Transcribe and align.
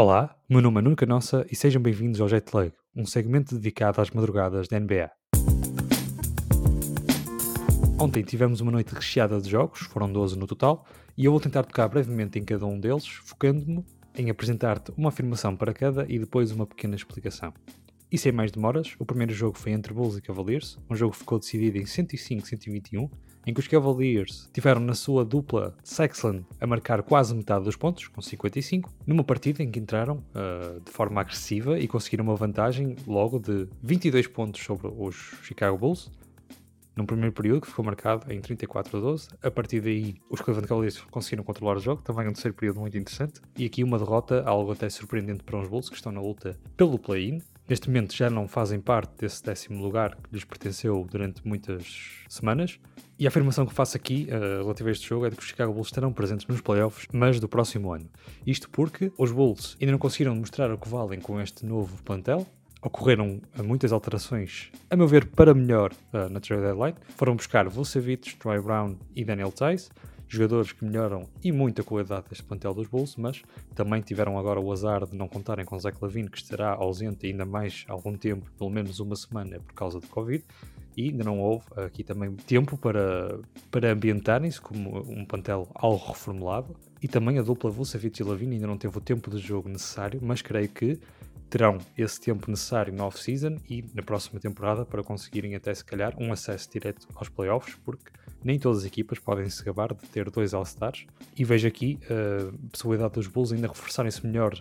Olá, 0.00 0.32
meu 0.48 0.62
nome 0.62 0.78
é 0.78 0.82
Nuno 0.82 0.94
Canossa 0.94 1.44
e 1.50 1.56
sejam 1.56 1.82
bem-vindos 1.82 2.20
ao 2.20 2.28
Jet 2.28 2.54
Lag, 2.54 2.72
um 2.94 3.04
segmento 3.04 3.56
dedicado 3.56 4.00
às 4.00 4.10
madrugadas 4.10 4.68
da 4.68 4.78
NBA. 4.78 5.10
Ontem 7.98 8.22
tivemos 8.22 8.60
uma 8.60 8.70
noite 8.70 8.94
recheada 8.94 9.40
de 9.40 9.50
jogos, 9.50 9.80
foram 9.80 10.12
12 10.12 10.38
no 10.38 10.46
total, 10.46 10.86
e 11.16 11.24
eu 11.24 11.32
vou 11.32 11.40
tentar 11.40 11.64
tocar 11.64 11.88
brevemente 11.88 12.38
em 12.38 12.44
cada 12.44 12.64
um 12.64 12.78
deles, 12.78 13.08
focando-me 13.08 13.84
em 14.16 14.30
apresentar-te 14.30 14.92
uma 14.96 15.08
afirmação 15.08 15.56
para 15.56 15.74
cada 15.74 16.06
e 16.08 16.16
depois 16.16 16.52
uma 16.52 16.64
pequena 16.64 16.94
explicação. 16.94 17.52
E 18.10 18.16
sem 18.16 18.32
mais 18.32 18.50
demoras, 18.50 18.94
o 18.98 19.04
primeiro 19.04 19.34
jogo 19.34 19.58
foi 19.58 19.72
entre 19.72 19.92
Bulls 19.92 20.16
e 20.16 20.22
Cavaliers, 20.22 20.78
um 20.88 20.96
jogo 20.96 21.12
que 21.12 21.18
ficou 21.18 21.38
decidido 21.38 21.76
em 21.76 21.84
105-121, 21.84 23.10
em 23.46 23.52
que 23.52 23.60
os 23.60 23.68
Cavaliers 23.68 24.48
tiveram 24.52 24.80
na 24.80 24.94
sua 24.94 25.24
dupla 25.24 25.76
Sexland 25.84 26.44
a 26.58 26.66
marcar 26.66 27.02
quase 27.02 27.34
metade 27.34 27.64
dos 27.64 27.76
pontos, 27.76 28.08
com 28.08 28.22
55, 28.22 28.90
numa 29.06 29.22
partida 29.22 29.62
em 29.62 29.70
que 29.70 29.78
entraram 29.78 30.24
uh, 30.34 30.80
de 30.80 30.90
forma 30.90 31.20
agressiva 31.20 31.78
e 31.78 31.86
conseguiram 31.86 32.24
uma 32.24 32.34
vantagem 32.34 32.96
logo 33.06 33.38
de 33.38 33.68
22 33.82 34.26
pontos 34.26 34.62
sobre 34.62 34.86
os 34.86 35.14
Chicago 35.42 35.76
Bulls, 35.76 36.10
num 36.96 37.06
primeiro 37.06 37.32
período 37.32 37.60
que 37.60 37.68
ficou 37.68 37.84
marcado 37.84 38.30
em 38.32 38.40
34 38.40 38.98
a 38.98 39.00
12. 39.00 39.28
A 39.42 39.50
partir 39.50 39.80
daí, 39.80 40.16
os 40.28 40.40
Cleveland 40.40 40.66
Cavaliers 40.66 41.00
conseguiram 41.10 41.44
controlar 41.44 41.76
o 41.76 41.80
jogo, 41.80 42.02
também 42.02 42.26
um 42.26 42.32
terceiro 42.32 42.56
período 42.56 42.80
muito 42.80 42.98
interessante. 42.98 43.40
E 43.56 43.64
aqui 43.64 43.84
uma 43.84 43.98
derrota, 43.98 44.42
algo 44.44 44.72
até 44.72 44.90
surpreendente 44.90 45.44
para 45.44 45.60
os 45.60 45.68
Bulls, 45.68 45.88
que 45.88 45.94
estão 45.94 46.10
na 46.10 46.20
luta 46.20 46.58
pelo 46.76 46.98
play-in. 46.98 47.40
Neste 47.68 47.86
momento 47.88 48.16
já 48.16 48.30
não 48.30 48.48
fazem 48.48 48.80
parte 48.80 49.12
desse 49.18 49.44
décimo 49.44 49.82
lugar 49.82 50.16
que 50.16 50.32
lhes 50.32 50.42
pertenceu 50.42 51.06
durante 51.10 51.46
muitas 51.46 52.24
semanas. 52.26 52.80
E 53.18 53.26
a 53.26 53.28
afirmação 53.28 53.66
que 53.66 53.74
faço 53.74 53.94
aqui 53.94 54.26
uh, 54.30 54.62
relativa 54.62 54.88
a 54.88 54.92
este 54.92 55.06
jogo 55.06 55.26
é 55.26 55.30
de 55.30 55.36
que 55.36 55.42
os 55.42 55.48
Chicago 55.48 55.74
Bulls 55.74 55.88
estarão 55.88 56.10
presentes 56.10 56.46
nos 56.46 56.62
playoffs, 56.62 57.06
mas 57.12 57.38
do 57.38 57.46
próximo 57.46 57.92
ano. 57.92 58.08
Isto 58.46 58.70
porque 58.70 59.12
os 59.18 59.30
Bulls 59.32 59.76
ainda 59.78 59.92
não 59.92 59.98
conseguiram 59.98 60.34
mostrar 60.34 60.72
o 60.72 60.78
que 60.78 60.88
valem 60.88 61.20
com 61.20 61.38
este 61.38 61.66
novo 61.66 62.02
plantel. 62.04 62.46
Ocorreram 62.80 63.40
muitas 63.62 63.92
alterações, 63.92 64.70
a 64.88 64.96
meu 64.96 65.08
ver, 65.08 65.26
para 65.26 65.52
melhor 65.52 65.92
uh, 66.12 66.28
na 66.30 66.40
trade 66.40 66.62
deadline. 66.62 66.96
Foram 67.16 67.36
buscar 67.36 67.68
Vucevic, 67.68 68.36
Troy 68.36 68.60
Brown 68.62 68.96
e 69.14 69.24
Daniel 69.24 69.52
Tice 69.52 69.90
jogadores 70.28 70.72
que 70.72 70.84
melhoram 70.84 71.26
e 71.42 71.50
muito 71.50 71.80
a 71.80 71.84
qualidade 71.84 72.26
deste 72.28 72.44
plantel 72.44 72.74
dos 72.74 72.86
Bulls, 72.86 73.16
mas 73.16 73.42
também 73.74 74.00
tiveram 74.00 74.38
agora 74.38 74.60
o 74.60 74.70
azar 74.70 75.06
de 75.06 75.16
não 75.16 75.26
contarem 75.26 75.64
com 75.64 75.78
Zach 75.78 75.96
Lavine, 76.00 76.28
que 76.28 76.38
estará 76.38 76.72
ausente 76.72 77.26
ainda 77.26 77.46
mais 77.46 77.84
algum 77.88 78.14
tempo, 78.16 78.50
pelo 78.58 78.70
menos 78.70 79.00
uma 79.00 79.16
semana, 79.16 79.58
por 79.60 79.74
causa 79.74 79.98
de 79.98 80.06
Covid, 80.06 80.44
e 80.96 81.10
ainda 81.10 81.24
não 81.24 81.38
houve 81.38 81.64
aqui 81.76 82.02
também 82.02 82.34
tempo 82.34 82.76
para, 82.76 83.38
para 83.70 83.92
ambientarem-se 83.92 84.60
como 84.60 84.98
um 85.08 85.24
plantel 85.24 85.68
algo 85.74 86.04
reformulado, 86.06 86.76
e 87.02 87.06
também 87.06 87.38
a 87.38 87.42
dupla 87.42 87.70
Vucevic 87.70 88.20
e 88.20 88.24
Lavine 88.24 88.56
ainda 88.56 88.66
não 88.66 88.76
teve 88.76 88.98
o 88.98 89.00
tempo 89.00 89.30
de 89.30 89.38
jogo 89.38 89.68
necessário, 89.68 90.20
mas 90.22 90.42
creio 90.42 90.68
que 90.68 90.98
terão 91.48 91.78
esse 91.96 92.20
tempo 92.20 92.50
necessário 92.50 92.92
na 92.92 93.06
off-season 93.06 93.56
e 93.68 93.84
na 93.94 94.02
próxima 94.02 94.38
temporada 94.38 94.84
para 94.84 95.02
conseguirem 95.02 95.54
até 95.54 95.74
se 95.74 95.84
calhar 95.84 96.14
um 96.18 96.32
acesso 96.32 96.70
direto 96.70 97.08
aos 97.14 97.28
playoffs, 97.28 97.74
porque 97.84 98.10
nem 98.42 98.58
todas 98.58 98.78
as 98.80 98.84
equipas 98.84 99.18
podem 99.18 99.48
se 99.48 99.64
gabar 99.64 99.94
de 99.94 100.06
ter 100.08 100.30
dois 100.30 100.54
All-Stars. 100.54 101.06
E 101.36 101.44
vejo 101.44 101.66
aqui 101.66 101.98
a 102.04 102.68
possibilidade 102.70 103.14
dos 103.14 103.26
Bulls 103.26 103.52
ainda 103.52 103.68
reforçarem-se 103.68 104.24
melhor 104.26 104.54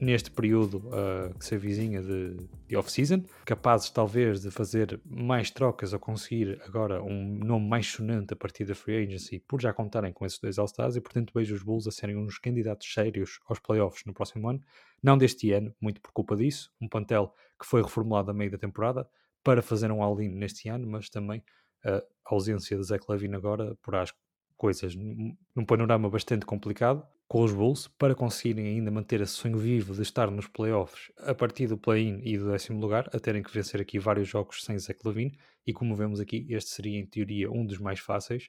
neste 0.00 0.30
período 0.30 0.78
uh, 0.88 1.36
que 1.38 1.44
se 1.44 1.54
avizinha 1.54 2.00
de, 2.02 2.36
de 2.66 2.76
off-season, 2.76 3.24
capazes 3.44 3.90
talvez 3.90 4.40
de 4.40 4.50
fazer 4.50 5.00
mais 5.04 5.50
trocas 5.50 5.92
ou 5.92 5.98
conseguir 5.98 6.60
agora 6.64 7.02
um 7.02 7.38
nome 7.38 7.68
mais 7.68 7.86
sonante 7.86 8.32
a 8.32 8.36
partir 8.36 8.64
da 8.64 8.74
free 8.74 9.04
agency, 9.04 9.40
por 9.40 9.60
já 9.60 9.72
contarem 9.72 10.12
com 10.12 10.24
esses 10.24 10.38
dois 10.38 10.58
All-Stars, 10.58 10.96
e 10.96 11.00
portanto 11.00 11.32
vejo 11.34 11.54
os 11.54 11.62
Bulls 11.62 11.86
a 11.88 11.90
serem 11.90 12.16
uns 12.16 12.38
candidatos 12.38 12.92
sérios 12.92 13.40
aos 13.48 13.58
playoffs 13.58 14.04
no 14.06 14.14
próximo 14.14 14.48
ano, 14.48 14.60
não 15.02 15.18
deste 15.18 15.52
ano, 15.52 15.74
muito 15.80 16.00
por 16.00 16.12
culpa 16.12 16.36
disso, 16.36 16.70
um 16.80 16.88
plantel 16.88 17.34
que 17.58 17.66
foi 17.66 17.82
reformulado 17.82 18.30
a 18.30 18.34
meio 18.34 18.50
da 18.50 18.58
temporada 18.58 19.08
para 19.42 19.62
fazer 19.62 19.90
um 19.90 20.02
all-in 20.02 20.28
neste 20.28 20.68
ano, 20.68 20.86
mas 20.86 21.08
também 21.08 21.42
a 21.84 22.02
ausência 22.24 22.76
de 22.76 22.82
Zach 22.82 23.04
Levine 23.08 23.36
agora 23.36 23.76
porá 23.82 24.02
as 24.02 24.12
coisas 24.56 24.94
num 24.94 25.64
panorama 25.64 26.10
bastante 26.10 26.44
complicado 26.44 27.06
com 27.28 27.42
os 27.42 27.52
Bulls 27.52 27.88
para 27.98 28.14
conseguirem 28.14 28.66
ainda 28.66 28.90
manter 28.90 29.20
esse 29.20 29.34
sonho 29.34 29.58
vivo 29.58 29.94
de 29.94 30.00
estar 30.00 30.30
nos 30.30 30.46
playoffs 30.46 31.12
a 31.18 31.34
partir 31.34 31.66
do 31.66 31.76
play-in 31.76 32.20
e 32.24 32.38
do 32.38 32.50
décimo 32.50 32.80
lugar, 32.80 33.06
a 33.12 33.20
terem 33.20 33.42
que 33.42 33.52
vencer 33.52 33.80
aqui 33.82 33.98
vários 33.98 34.26
jogos 34.26 34.64
sem 34.64 34.78
Zach 34.78 34.98
Levine 35.04 35.38
e 35.66 35.72
como 35.74 35.94
vemos 35.94 36.20
aqui, 36.20 36.46
este 36.48 36.70
seria 36.70 36.98
em 36.98 37.04
teoria 37.04 37.50
um 37.50 37.66
dos 37.66 37.78
mais 37.78 38.00
fáceis. 38.00 38.48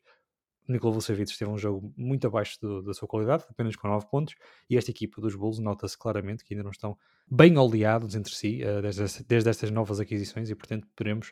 Nikola 0.65 0.93
Vucevic 0.93 1.37
teve 1.37 1.51
um 1.51 1.57
jogo 1.57 1.93
muito 1.97 2.25
abaixo 2.27 2.57
do, 2.61 2.81
da 2.81 2.93
sua 2.93 3.07
qualidade, 3.07 3.43
apenas 3.49 3.75
com 3.75 3.87
9 3.87 4.07
pontos, 4.09 4.35
e 4.69 4.77
esta 4.77 4.91
equipa 4.91 5.19
dos 5.19 5.35
Bulls 5.35 5.59
nota-se 5.59 5.97
claramente 5.97 6.45
que 6.45 6.53
ainda 6.53 6.63
não 6.63 6.71
estão 6.71 6.97
bem 7.29 7.57
oleados 7.57 8.15
entre 8.15 8.33
si 8.33 8.61
uh, 8.63 8.81
desde, 8.81 9.23
desde 9.25 9.49
estas 9.49 9.71
novas 9.71 9.99
aquisições 9.99 10.49
e 10.49 10.55
portanto 10.55 10.87
poderemos 10.95 11.31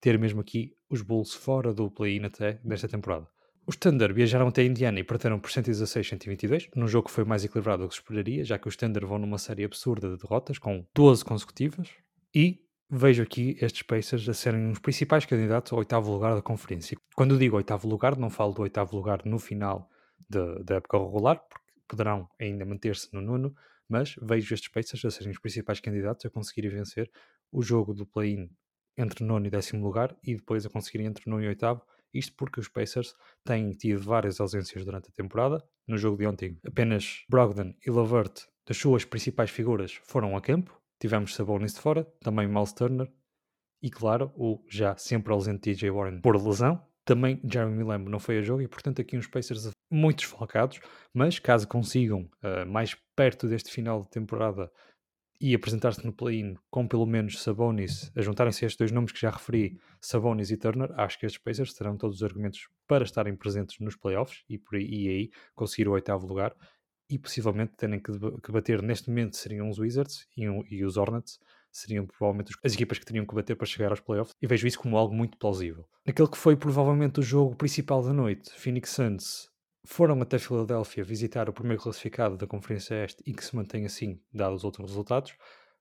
ter 0.00 0.18
mesmo 0.18 0.40
aqui 0.40 0.74
os 0.88 1.02
Bulls 1.02 1.34
fora 1.34 1.74
do 1.74 1.90
play-in 1.90 2.24
até 2.24 2.54
desta 2.64 2.88
temporada. 2.88 3.28
Os 3.68 3.74
Thunder 3.74 4.14
viajaram 4.14 4.46
até 4.46 4.62
Indiana 4.62 5.00
e 5.00 5.04
perderam 5.04 5.40
por 5.40 5.50
116-122, 5.50 6.68
num 6.76 6.86
jogo 6.86 7.08
que 7.08 7.12
foi 7.14 7.24
mais 7.24 7.44
equilibrado 7.44 7.82
do 7.82 7.88
que 7.88 7.96
se 7.96 8.00
esperaria, 8.00 8.44
já 8.44 8.56
que 8.56 8.68
os 8.68 8.76
Thunder 8.76 9.04
vão 9.04 9.18
numa 9.18 9.38
série 9.38 9.64
absurda 9.64 10.08
de 10.08 10.22
derrotas, 10.22 10.56
com 10.56 10.86
12 10.94 11.24
consecutivas, 11.24 11.88
e 12.32 12.64
vejo 12.88 13.24
aqui 13.24 13.56
estes 13.60 13.82
Pacers 13.82 14.28
a 14.28 14.34
serem 14.34 14.70
os 14.70 14.78
principais 14.78 15.26
candidatos 15.26 15.72
ao 15.72 15.80
oitavo 15.80 16.12
lugar 16.12 16.36
da 16.36 16.42
conferência. 16.42 16.96
Quando 17.16 17.36
digo 17.36 17.56
oitavo 17.56 17.88
lugar, 17.88 18.16
não 18.16 18.30
falo 18.30 18.52
do 18.52 18.62
oitavo 18.62 18.94
lugar 18.94 19.24
no 19.24 19.40
final 19.40 19.90
da 20.28 20.76
época 20.76 20.98
regular, 20.98 21.40
porque 21.48 21.66
poderão 21.88 22.28
ainda 22.40 22.64
manter-se 22.64 23.12
no 23.12 23.20
nono, 23.20 23.52
mas 23.88 24.14
vejo 24.22 24.54
estes 24.54 24.70
Pacers 24.70 25.04
a 25.04 25.10
serem 25.10 25.32
os 25.32 25.40
principais 25.40 25.80
candidatos 25.80 26.24
a 26.24 26.30
conseguirem 26.30 26.70
vencer 26.70 27.10
o 27.50 27.62
jogo 27.62 27.92
do 27.92 28.06
play-in 28.06 28.48
entre 28.96 29.24
nono 29.24 29.44
e 29.44 29.50
décimo 29.50 29.84
lugar 29.84 30.16
e 30.22 30.36
depois 30.36 30.64
a 30.64 30.70
conseguirem 30.70 31.08
entre 31.08 31.28
nono 31.28 31.42
e 31.42 31.48
oitavo. 31.48 31.82
Isto 32.18 32.34
porque 32.36 32.60
os 32.60 32.68
Pacers 32.68 33.14
têm 33.44 33.70
tido 33.72 34.00
várias 34.02 34.40
ausências 34.40 34.84
durante 34.84 35.08
a 35.08 35.12
temporada. 35.12 35.62
No 35.86 35.96
jogo 35.96 36.16
de 36.16 36.26
ontem, 36.26 36.58
apenas 36.66 37.24
Brogdon 37.28 37.74
e 37.86 37.90
Lavert, 37.90 38.44
das 38.66 38.76
suas 38.76 39.04
principais 39.04 39.50
figuras, 39.50 39.98
foram 40.04 40.36
a 40.36 40.40
campo. 40.40 40.80
Tivemos 41.00 41.34
Sabonis 41.34 41.74
de 41.74 41.80
fora, 41.80 42.04
também 42.20 42.48
Miles 42.48 42.72
Turner 42.72 43.10
e, 43.82 43.90
claro, 43.90 44.32
o 44.34 44.64
já 44.68 44.96
sempre 44.96 45.32
ausente 45.32 45.74
TJ 45.74 45.90
Warren 45.90 46.20
por 46.20 46.36
lesão. 46.36 46.82
Também 47.04 47.40
Jeremy 47.44 47.84
Lamb 47.84 48.08
não 48.08 48.18
foi 48.18 48.38
a 48.38 48.42
jogo 48.42 48.62
e, 48.62 48.68
portanto, 48.68 49.00
aqui 49.00 49.16
uns 49.16 49.28
Pacers 49.28 49.70
muito 49.90 50.18
desfalcados. 50.18 50.80
Mas 51.14 51.38
caso 51.38 51.68
consigam, 51.68 52.28
uh, 52.42 52.66
mais 52.66 52.96
perto 53.14 53.46
deste 53.46 53.70
final 53.70 54.02
de 54.02 54.10
temporada, 54.10 54.70
e 55.40 55.54
apresentar-se 55.54 56.04
no 56.04 56.12
play-in 56.12 56.56
com 56.70 56.86
pelo 56.86 57.06
menos 57.06 57.42
Sabonis, 57.42 58.10
a 58.16 58.22
juntarem-se 58.22 58.64
estes 58.64 58.78
dois 58.78 58.92
nomes 58.92 59.12
que 59.12 59.20
já 59.20 59.30
referi, 59.30 59.78
Sabonis 60.00 60.50
e 60.50 60.56
Turner, 60.56 60.92
acho 60.98 61.18
que 61.18 61.26
estes 61.26 61.42
Pacers 61.42 61.74
terão 61.74 61.96
todos 61.96 62.16
os 62.16 62.22
argumentos 62.22 62.68
para 62.86 63.04
estarem 63.04 63.36
presentes 63.36 63.78
nos 63.80 63.96
playoffs 63.96 64.42
e, 64.48 64.58
por 64.58 64.76
aí, 64.76 64.84
e 64.84 65.08
aí 65.08 65.30
conseguir 65.54 65.88
o 65.88 65.92
oitavo 65.92 66.26
lugar 66.26 66.54
e 67.08 67.18
possivelmente 67.18 67.74
terem 67.76 68.00
que, 68.00 68.12
que 68.42 68.52
bater 68.52 68.82
neste 68.82 69.08
momento 69.08 69.36
seriam 69.36 69.68
os 69.68 69.78
Wizards 69.78 70.26
e, 70.36 70.44
e, 70.44 70.84
os 70.84 70.96
Hornets 70.96 71.38
seriam 71.70 72.06
provavelmente 72.06 72.52
as 72.64 72.74
equipas 72.74 72.98
que 72.98 73.04
teriam 73.04 73.26
que 73.26 73.34
bater 73.34 73.54
para 73.54 73.66
chegar 73.66 73.90
aos 73.90 74.00
playoffs 74.00 74.34
e 74.40 74.46
vejo 74.46 74.66
isso 74.66 74.78
como 74.78 74.96
algo 74.96 75.14
muito 75.14 75.38
plausível. 75.38 75.86
Naquele 76.04 76.28
que 76.28 76.38
foi 76.38 76.56
provavelmente 76.56 77.20
o 77.20 77.22
jogo 77.22 77.54
principal 77.54 78.02
da 78.02 78.12
noite, 78.12 78.50
Phoenix 78.56 78.90
Suns 78.90 79.50
foram 79.86 80.20
até 80.20 80.38
Filadélfia 80.38 81.04
visitar 81.04 81.48
o 81.48 81.52
primeiro 81.52 81.82
classificado 81.82 82.36
da 82.36 82.46
Conferência 82.46 83.04
Este 83.04 83.22
e 83.24 83.32
que 83.32 83.44
se 83.44 83.54
mantém 83.54 83.86
assim, 83.86 84.20
dados 84.32 84.58
os 84.58 84.64
outros 84.64 84.90
resultados, 84.90 85.34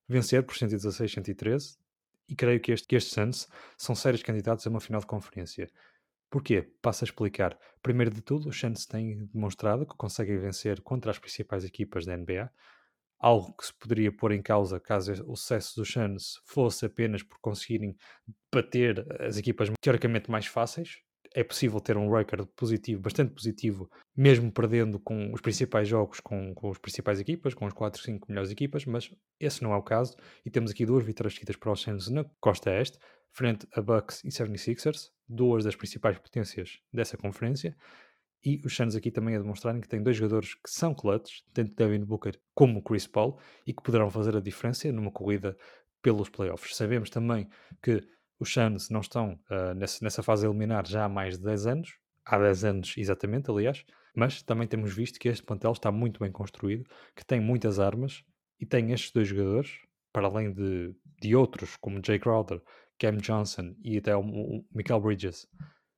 vencer 0.07 0.43
por 0.43 0.55
116-113, 0.55 1.77
e 2.27 2.35
creio 2.35 2.59
que, 2.59 2.71
este, 2.71 2.87
que 2.87 2.95
estes 2.95 3.13
Suns 3.13 3.47
são 3.77 3.95
sérios 3.95 4.23
candidatos 4.23 4.65
a 4.65 4.69
uma 4.69 4.79
final 4.79 4.99
de 4.99 5.07
conferência. 5.07 5.69
Porquê? 6.29 6.61
Passo 6.81 7.03
a 7.03 7.07
explicar. 7.07 7.57
Primeiro 7.81 8.13
de 8.13 8.21
tudo, 8.21 8.49
os 8.49 8.59
Suns 8.59 8.85
têm 8.85 9.25
demonstrado 9.27 9.85
que 9.85 9.95
conseguem 9.95 10.37
vencer 10.37 10.81
contra 10.81 11.11
as 11.11 11.19
principais 11.19 11.63
equipas 11.63 12.05
da 12.05 12.17
NBA, 12.17 12.49
algo 13.19 13.53
que 13.53 13.65
se 13.65 13.73
poderia 13.73 14.11
pôr 14.11 14.31
em 14.31 14.41
causa 14.41 14.79
caso 14.79 15.11
o 15.27 15.35
sucesso 15.35 15.75
dos 15.75 15.91
Suns 15.91 16.41
fosse 16.45 16.85
apenas 16.85 17.23
por 17.23 17.39
conseguirem 17.39 17.95
bater 18.53 19.05
as 19.21 19.37
equipas 19.37 19.69
teoricamente 19.81 20.29
mais 20.29 20.45
fáceis, 20.45 20.99
é 21.35 21.43
possível 21.43 21.81
ter 21.81 21.97
um 21.97 22.09
record 22.09 22.47
positivo, 22.55 23.01
bastante 23.01 23.33
positivo, 23.33 23.91
mesmo 24.15 24.49
perdendo 24.49 24.97
com 24.97 25.33
os 25.33 25.41
principais 25.41 25.85
jogos, 25.85 26.21
com, 26.21 26.55
com 26.55 26.71
as 26.71 26.77
principais 26.77 27.19
equipas, 27.19 27.53
com 27.53 27.67
as 27.67 27.73
4, 27.73 28.01
5 28.01 28.25
melhores 28.29 28.49
equipas, 28.49 28.85
mas 28.85 29.11
esse 29.37 29.61
não 29.61 29.73
é 29.73 29.75
o 29.75 29.83
caso. 29.83 30.15
E 30.45 30.49
temos 30.49 30.71
aqui 30.71 30.85
duas 30.85 31.03
vitórias 31.05 31.33
seguidas 31.33 31.57
para 31.57 31.73
os 31.73 31.81
Suns 31.81 32.09
na 32.09 32.23
costa 32.39 32.71
este, 32.71 32.97
frente 33.33 33.67
a 33.73 33.81
Bucks 33.81 34.23
e 34.23 34.29
76ers, 34.29 35.09
duas 35.27 35.65
das 35.65 35.75
principais 35.75 36.17
potências 36.17 36.79
dessa 36.93 37.17
conferência. 37.17 37.75
E 38.41 38.61
os 38.65 38.73
Suns 38.73 38.95
aqui 38.95 39.11
também 39.11 39.35
a 39.35 39.39
demonstrarem 39.39 39.81
que 39.81 39.89
têm 39.89 40.01
dois 40.01 40.15
jogadores 40.15 40.53
que 40.53 40.69
são 40.69 40.95
clutch, 40.95 41.41
tanto 41.53 41.75
Devin 41.75 42.05
Booker 42.05 42.39
como 42.53 42.81
Chris 42.81 43.07
Paul, 43.07 43.37
e 43.67 43.73
que 43.73 43.83
poderão 43.83 44.09
fazer 44.09 44.37
a 44.37 44.39
diferença 44.39 44.89
numa 44.89 45.11
corrida 45.11 45.57
pelos 46.01 46.29
playoffs. 46.29 46.77
Sabemos 46.77 47.09
também 47.09 47.49
que 47.83 48.01
os 48.39 48.51
Suns 48.51 48.89
não 48.89 49.01
estão 49.01 49.39
uh, 49.49 49.73
nessa, 49.75 50.23
fase 50.23 50.45
eliminar 50.45 50.85
já 50.87 51.05
há 51.05 51.09
mais 51.09 51.37
de 51.37 51.43
10 51.43 51.67
anos, 51.67 51.97
há 52.25 52.37
10 52.37 52.63
anos 52.65 52.93
exatamente, 52.97 53.49
aliás, 53.49 53.85
mas 54.15 54.41
também 54.41 54.67
temos 54.67 54.93
visto 54.93 55.19
que 55.19 55.29
este 55.29 55.43
plantel 55.43 55.71
está 55.71 55.91
muito 55.91 56.19
bem 56.19 56.31
construído, 56.31 56.89
que 57.15 57.25
tem 57.25 57.39
muitas 57.39 57.79
armas, 57.79 58.23
e 58.59 58.65
tem 58.65 58.91
estes 58.91 59.11
dois 59.11 59.27
jogadores, 59.27 59.79
para 60.13 60.27
além 60.27 60.53
de, 60.53 60.95
de 61.21 61.35
outros, 61.35 61.75
como 61.75 62.01
Jay 62.03 62.17
Crowder, 62.17 62.61
Cam 62.97 63.17
Johnson 63.17 63.75
e 63.83 63.97
até 63.97 64.15
o, 64.15 64.21
o 64.21 64.65
Michael 64.73 65.01
Bridges, 65.01 65.45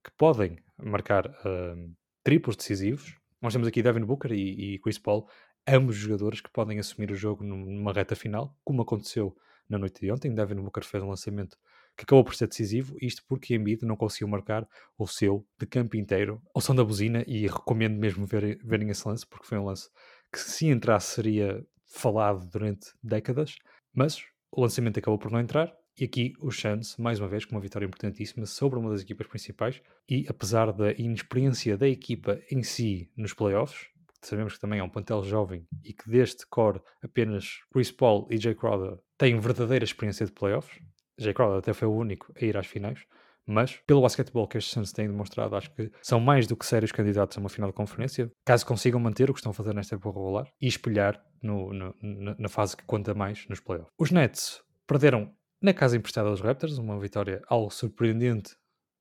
que 0.04 0.12
podem 0.18 0.58
marcar 0.78 1.28
uh, 1.28 1.96
triplos 2.24 2.56
decisivos. 2.56 3.16
Nós 3.42 3.54
temos 3.54 3.68
aqui 3.68 3.84
Devin 3.84 4.04
Booker 4.04 4.32
e, 4.32 4.74
e 4.74 4.80
Chris 4.80 4.98
Paul, 4.98 5.28
ambos 5.68 5.96
jogadores 5.96 6.42
que 6.42 6.50
podem 6.50 6.80
assumir 6.80 7.12
o 7.12 7.16
jogo 7.16 7.44
numa 7.44 7.94
reta 7.94 8.16
final, 8.16 8.56
como 8.64 8.82
aconteceu 8.82 9.36
na 9.70 9.78
noite 9.78 10.02
de 10.02 10.12
ontem. 10.12 10.34
Devin 10.34 10.56
Booker 10.56 10.84
fez 10.84 11.04
um 11.04 11.10
lançamento 11.10 11.58
que 11.98 12.04
acabou 12.04 12.24
por 12.24 12.36
ser 12.36 12.48
decisivo, 12.48 12.96
isto 13.02 13.24
porque 13.28 13.56
Embiid 13.56 13.84
não 13.84 13.96
conseguiu 13.96 14.28
marcar 14.28 14.68
o 14.98 15.08
seu 15.08 15.46
de 15.60 15.66
campo 15.66 15.98
inteiro 15.98 16.40
ao 16.54 16.62
som 16.62 16.76
da 16.76 16.84
buzina 16.84 17.24
e 17.28 17.48
recomendo 17.48 17.98
mesmo 17.98 18.26
ver, 18.26 18.60
verem 18.64 18.90
esse 18.90 19.08
lance, 19.08 19.26
porque 19.26 19.48
foi 19.48 19.58
um 19.58 19.66
lance 19.66 19.90
que 20.32 20.40
se 20.40 20.68
entrasse 20.68 21.16
seria 21.16 21.66
falado 21.88 22.48
durante 22.50 22.92
décadas, 23.02 23.56
mas 23.94 24.24
o 24.52 24.62
lançamento 24.62 25.00
acabou 25.00 25.18
por 25.18 25.32
não 25.32 25.40
entrar 25.40 25.74
e 26.00 26.04
aqui 26.04 26.34
o 26.40 26.52
Suns, 26.52 26.96
mais 26.98 27.20
uma 27.20 27.28
vez, 27.28 27.44
com 27.44 27.56
uma 27.56 27.62
vitória 27.62 27.88
importantíssima 27.88 28.46
sobre 28.46 28.78
uma 28.78 28.92
das 28.92 29.02
equipas 29.02 29.26
principais 29.26 29.82
e 30.08 30.28
apesar 30.30 30.72
da 30.72 30.92
inexperiência 30.92 31.76
da 31.76 31.88
equipa 31.88 32.40
em 32.52 32.62
si 32.62 33.10
nos 33.18 33.34
playoffs, 33.34 33.88
sabemos 34.22 34.54
que 34.54 34.60
também 34.60 34.80
é 34.80 34.84
um 34.84 34.90
plantel 34.90 35.24
jovem 35.24 35.66
e 35.84 35.94
que 35.94 36.08
deste 36.08 36.46
core 36.46 36.80
apenas 37.02 37.62
Chris 37.72 37.92
Paul 37.92 38.28
e 38.30 38.38
Jay 38.38 38.54
Crowder 38.54 39.00
têm 39.18 39.40
verdadeira 39.40 39.84
experiência 39.84 40.28
de 40.28 40.32
playoffs, 40.32 40.80
Jay 41.18 41.34
Crowder 41.34 41.60
até 41.60 41.74
foi 41.74 41.88
o 41.88 41.94
único 41.94 42.32
a 42.40 42.46
ir 42.46 42.56
às 42.58 42.68
finais, 42.68 43.00
mas 43.46 43.78
pelo 43.88 44.02
basquetebol 44.02 44.48
que 44.48 44.58
estes 44.58 44.74
Suns 44.74 44.92
têm 44.92 45.08
demonstrado, 45.08 45.56
acho 45.56 45.72
que 45.74 45.90
são 46.02 46.20
mais 46.20 46.46
do 46.46 46.56
que 46.56 46.66
sérios 46.66 46.92
candidatos 46.92 47.38
a 47.38 47.40
uma 47.40 47.50
final 47.50 47.70
de 47.70 47.76
conferência, 47.76 48.30
caso 48.46 48.66
consigam 48.66 49.00
manter 49.00 49.30
o 49.30 49.34
que 49.34 49.40
estão 49.40 49.52
a 49.52 49.54
fazer 49.54 49.74
nesta 49.74 49.96
época 49.96 50.20
regular 50.20 50.52
e 50.62 50.68
espelhar 50.68 51.24
no, 51.42 51.72
no, 51.74 51.96
na 52.38 52.50
fase 52.50 52.76
que 52.76 52.84
conta 52.86 53.14
mais 53.14 53.48
nos 53.48 53.62
playoffs. 53.62 53.94
Os 53.98 54.12
Nets 54.12 54.62
perderam 54.86 55.34
na 55.62 55.74
casa 55.74 55.96
emprestada 55.96 56.30
dos 56.30 56.42
Raptors, 56.42 56.78
uma 56.78 57.00
vitória 57.00 57.42
algo 57.48 57.72
surpreendente, 57.72 58.56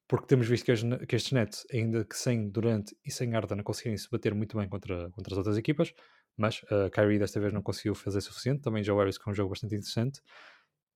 porque 0.09 0.27
temos 0.27 0.47
visto 0.47 0.65
que, 0.65 0.73
as, 0.73 0.83
que 0.83 1.17
estes 1.17 1.33
Nets, 1.33 1.67
ainda 1.73 2.05
que 2.05 2.17
sem 2.17 2.49
Durant 2.49 2.93
e 3.05 3.11
sem 3.11 3.35
Arda, 3.35 3.57
não 3.57 3.65
conseguirem 3.65 3.99
se 3.99 4.09
bater 4.09 4.33
muito 4.33 4.57
bem 4.57 4.69
contra, 4.69 5.11
contra 5.11 5.35
as 5.35 5.39
outras 5.39 5.59
equipas, 5.59 5.93
mas 6.37 6.63
uh, 6.65 6.91
Kyrie 6.93 7.19
desta 7.19 7.41
vez 7.41 7.53
não 7.53 7.63
conseguiu 7.63 7.95
fazer 7.95 8.21
suficiente, 8.21 8.63
também 8.63 8.85
Joe 8.85 8.97
Harris 8.97 9.19
com 9.19 9.31
um 9.31 9.35
jogo 9.35 9.51
bastante 9.51 9.75
interessante, 9.75 10.21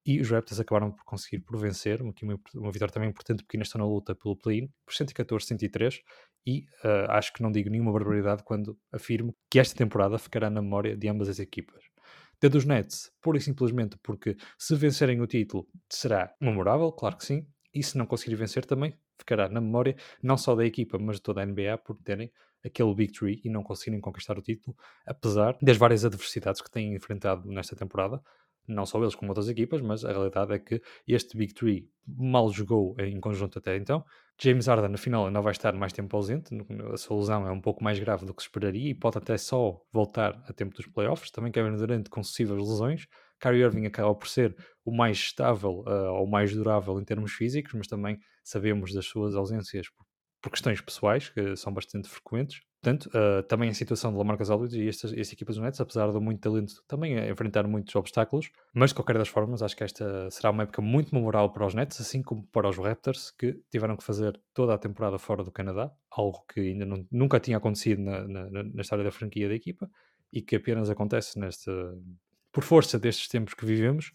e 0.05 0.21
os 0.21 0.31
Raptors 0.31 0.61
acabaram 0.61 0.91
por 0.91 1.05
conseguir 1.05 1.41
por 1.41 1.59
vencer, 1.59 2.01
uma, 2.01 2.13
uma 2.55 2.73
vitória 2.73 2.93
também 2.93 3.11
importante 3.11 3.43
porque 3.43 3.57
ainda 3.57 3.65
estão 3.65 3.81
na 3.81 3.87
luta 3.87 4.15
pelo 4.15 4.37
play-in, 4.37 4.69
por 4.85 4.95
114-103, 4.95 6.01
e 6.47 6.65
uh, 6.85 7.11
acho 7.11 7.33
que 7.33 7.43
não 7.43 7.53
digo 7.53 7.69
nenhuma 7.69 7.93
barbaridade 7.93 8.43
quando 8.43 8.79
afirmo 8.93 9.35
que 9.51 9.59
esta 9.59 9.77
temporada 9.77 10.19
ficará 10.19 10.49
na 10.49 10.63
memória 10.63 10.97
de 10.97 11.09
ambas 11.09 11.29
as 11.29 11.39
equipas. 11.39 11.85
Da 12.41 12.49
dos 12.49 12.65
Nets, 12.65 13.13
pura 13.21 13.37
e 13.37 13.41
simplesmente 13.41 13.99
porque 14.03 14.37
se 14.59 14.75
vencerem 14.75 15.21
o 15.21 15.27
título 15.27 15.69
será 15.91 16.35
memorável, 16.41 16.91
claro 16.91 17.19
que 17.19 17.27
sim, 17.27 17.47
e 17.75 17.83
se 17.83 17.99
não 17.99 18.07
conseguir 18.07 18.35
vencer 18.37 18.65
também 18.65 18.95
ficará 19.19 19.49
na 19.49 19.61
memória 19.61 19.95
não 20.23 20.39
só 20.39 20.55
da 20.55 20.65
equipa, 20.65 20.99
mas 20.99 21.17
de 21.17 21.23
toda 21.23 21.43
a 21.43 21.47
NBA 21.47 21.79
por 21.85 21.97
terem 21.99 22.33
aquele 22.65 22.95
victory 22.95 23.41
e 23.45 23.51
não 23.51 23.63
conseguirem 23.63 24.01
conquistar 24.01 24.39
o 24.39 24.43
título, 24.43 24.77
apesar 25.07 25.57
das 25.63 25.77
várias 25.77 26.05
adversidades 26.05 26.61
que 26.61 26.71
têm 26.71 26.95
enfrentado 26.95 27.49
nesta 27.49 27.77
temporada, 27.77 28.23
não 28.67 28.87
só 28.87 29.01
eles 29.01 29.15
como 29.15 29.31
outras 29.31 29.49
equipas, 29.49 29.81
mas 29.81 30.05
a 30.05 30.13
realidade 30.13 30.53
é 30.53 30.59
que 30.59 30.81
este 31.07 31.37
Big 31.37 31.55
Three 31.55 31.89
mal 32.07 32.51
jogou 32.53 32.95
em 32.99 33.21
conjunto 33.21 33.59
até 33.59 33.77
então. 33.77 34.05
James 34.43 34.67
Harden, 34.67 34.91
na 34.91 34.97
final, 34.97 35.27
ainda 35.27 35.41
vai 35.41 35.53
estar 35.53 35.75
mais 35.75 35.93
tempo 35.93 36.17
ausente, 36.17 36.51
a 36.93 36.97
sua 36.97 37.19
lesão 37.19 37.47
é 37.47 37.53
um 37.53 37.61
pouco 37.61 37.85
mais 37.85 37.99
grave 37.99 38.25
do 38.25 38.33
que 38.33 38.43
se 38.43 38.49
esperaria 38.49 38.91
e 38.91 38.95
pode 38.95 39.19
até 39.19 39.37
só 39.37 39.81
voltar 39.93 40.43
a 40.49 40.53
tempo 40.53 40.75
dos 40.75 40.87
playoffs. 40.87 41.31
Também 41.31 41.53
Kevin 41.53 41.77
Durant 41.77 42.09
com 42.09 42.23
sucessivas 42.23 42.59
lesões. 42.59 43.07
Kyrie 43.39 43.63
Irving 43.63 43.87
acaba 43.87 44.15
por 44.15 44.29
ser 44.29 44.57
o 44.85 44.91
mais 44.91 45.17
estável 45.19 45.85
uh, 45.87 46.13
ou 46.15 46.27
mais 46.27 46.55
durável 46.55 46.99
em 47.01 47.05
termos 47.05 47.33
físicos, 47.33 47.73
mas 47.75 47.87
também 47.87 48.19
sabemos 48.43 48.95
das 48.95 49.07
suas 49.07 49.35
ausências 49.35 49.89
por, 49.91 50.07
por 50.43 50.51
questões 50.51 50.81
pessoais, 50.81 51.29
que 51.29 51.57
são 51.57 51.73
bastante 51.73 52.09
frequentes. 52.09 52.61
Portanto, 52.83 53.11
uh, 53.15 53.43
também 53.43 53.69
a 53.69 53.75
situação 53.75 54.11
de 54.11 54.17
Lamarcus 54.17 54.49
Aldridge 54.49 54.83
e 54.83 54.89
estas, 54.89 55.13
estas 55.13 55.33
equipas 55.33 55.57
do 55.57 55.63
Nets, 55.63 55.79
apesar 55.81 56.11
de 56.11 56.19
muito 56.19 56.41
talento, 56.41 56.83
também 56.89 57.19
a 57.19 57.29
enfrentar 57.29 57.67
muitos 57.67 57.95
obstáculos, 57.95 58.51
mas 58.73 58.91
de 58.91 58.95
qualquer 58.95 59.19
das 59.19 59.29
formas, 59.29 59.63
acho 59.63 59.77
que 59.77 59.85
esta 59.85 60.31
será 60.31 60.51
uma 60.51 60.63
época 60.63 60.81
muito 60.81 61.15
memorável 61.15 61.51
para 61.51 61.67
os 61.67 61.75
Nets, 61.75 62.01
assim 62.01 62.23
como 62.23 62.43
para 62.47 62.69
os 62.69 62.79
Raptors, 62.79 63.33
que 63.33 63.61
tiveram 63.71 63.99
que 63.99 64.05
fazer 64.05 64.41
toda 64.55 64.73
a 64.73 64.79
temporada 64.79 65.19
fora 65.19 65.45
do 65.45 65.51
Canadá, 65.51 65.93
algo 66.11 66.43
que 66.53 66.61
ainda 66.61 66.87
não, 66.87 67.07
nunca 67.13 67.39
tinha 67.39 67.59
acontecido 67.59 68.01
na, 68.01 68.27
na, 68.27 68.63
na 68.63 68.81
história 68.81 69.05
da 69.05 69.11
franquia 69.11 69.47
da 69.47 69.55
equipa, 69.55 69.91
e 70.33 70.41
que 70.41 70.57
apenas 70.57 70.89
acontece 70.89 71.39
neste, 71.39 71.71
por 72.51 72.65
força 72.65 72.99
destes 72.99 73.29
tempos 73.29 73.53
que 73.53 73.67
vivemos, 73.67 74.13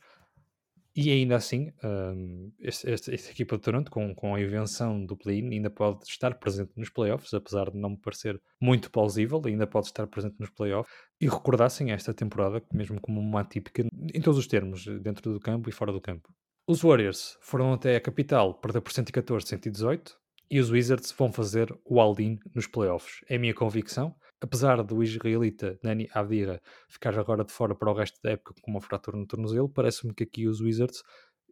e 0.95 1.11
ainda 1.11 1.35
assim, 1.35 1.73
um, 1.83 2.51
esta, 2.61 2.89
esta, 2.89 3.11
equipa 3.11 3.57
de 3.57 3.63
Toronto, 3.63 3.91
com, 3.91 4.15
com 4.15 4.33
a 4.33 4.41
invenção 4.41 5.05
do 5.05 5.17
play-in, 5.17 5.51
ainda 5.51 5.69
pode 5.69 6.05
estar 6.05 6.33
presente 6.35 6.71
nos 6.77 6.89
playoffs, 6.89 7.33
apesar 7.33 7.69
de 7.69 7.77
não 7.77 7.89
me 7.89 7.97
parecer 7.97 8.41
muito 8.61 8.89
plausível, 8.89 9.41
ainda 9.45 9.67
pode 9.67 9.87
estar 9.87 10.07
presente 10.07 10.39
nos 10.39 10.49
playoffs. 10.49 10.93
E 11.19 11.27
recordassem 11.27 11.91
esta 11.91 12.13
temporada 12.13 12.63
mesmo 12.73 13.01
como 13.01 13.19
uma 13.19 13.41
atípica 13.41 13.85
em 14.13 14.21
todos 14.21 14.39
os 14.39 14.47
termos, 14.47 14.85
dentro 15.01 15.33
do 15.33 15.39
campo 15.39 15.69
e 15.69 15.71
fora 15.73 15.91
do 15.91 15.99
campo. 15.99 16.33
Os 16.65 16.81
Warriors 16.81 17.37
foram 17.41 17.73
até 17.73 17.97
a 17.97 18.01
capital, 18.01 18.53
perder 18.53 18.79
por 18.79 18.93
114, 18.93 19.47
118, 19.47 20.17
e 20.49 20.59
os 20.59 20.69
Wizards 20.69 21.11
vão 21.11 21.31
fazer 21.31 21.77
o 21.83 21.99
all-in 21.99 22.39
nos 22.53 22.67
playoffs. 22.67 23.23
É 23.27 23.35
a 23.35 23.39
minha 23.39 23.53
convicção 23.53 24.15
apesar 24.41 24.83
do 24.83 25.01
israelita 25.03 25.79
Nani 25.83 26.09
Avdira 26.13 26.61
ficar 26.87 27.17
agora 27.17 27.43
de 27.43 27.51
fora 27.51 27.75
para 27.75 27.89
o 27.89 27.93
resto 27.93 28.19
da 28.21 28.31
época 28.31 28.53
com 28.61 28.71
uma 28.71 28.81
fratura 28.81 29.17
no 29.17 29.25
tornozelo, 29.25 29.69
parece-me 29.69 30.13
que 30.13 30.23
aqui 30.23 30.47
os 30.47 30.61
Wizards, 30.61 31.03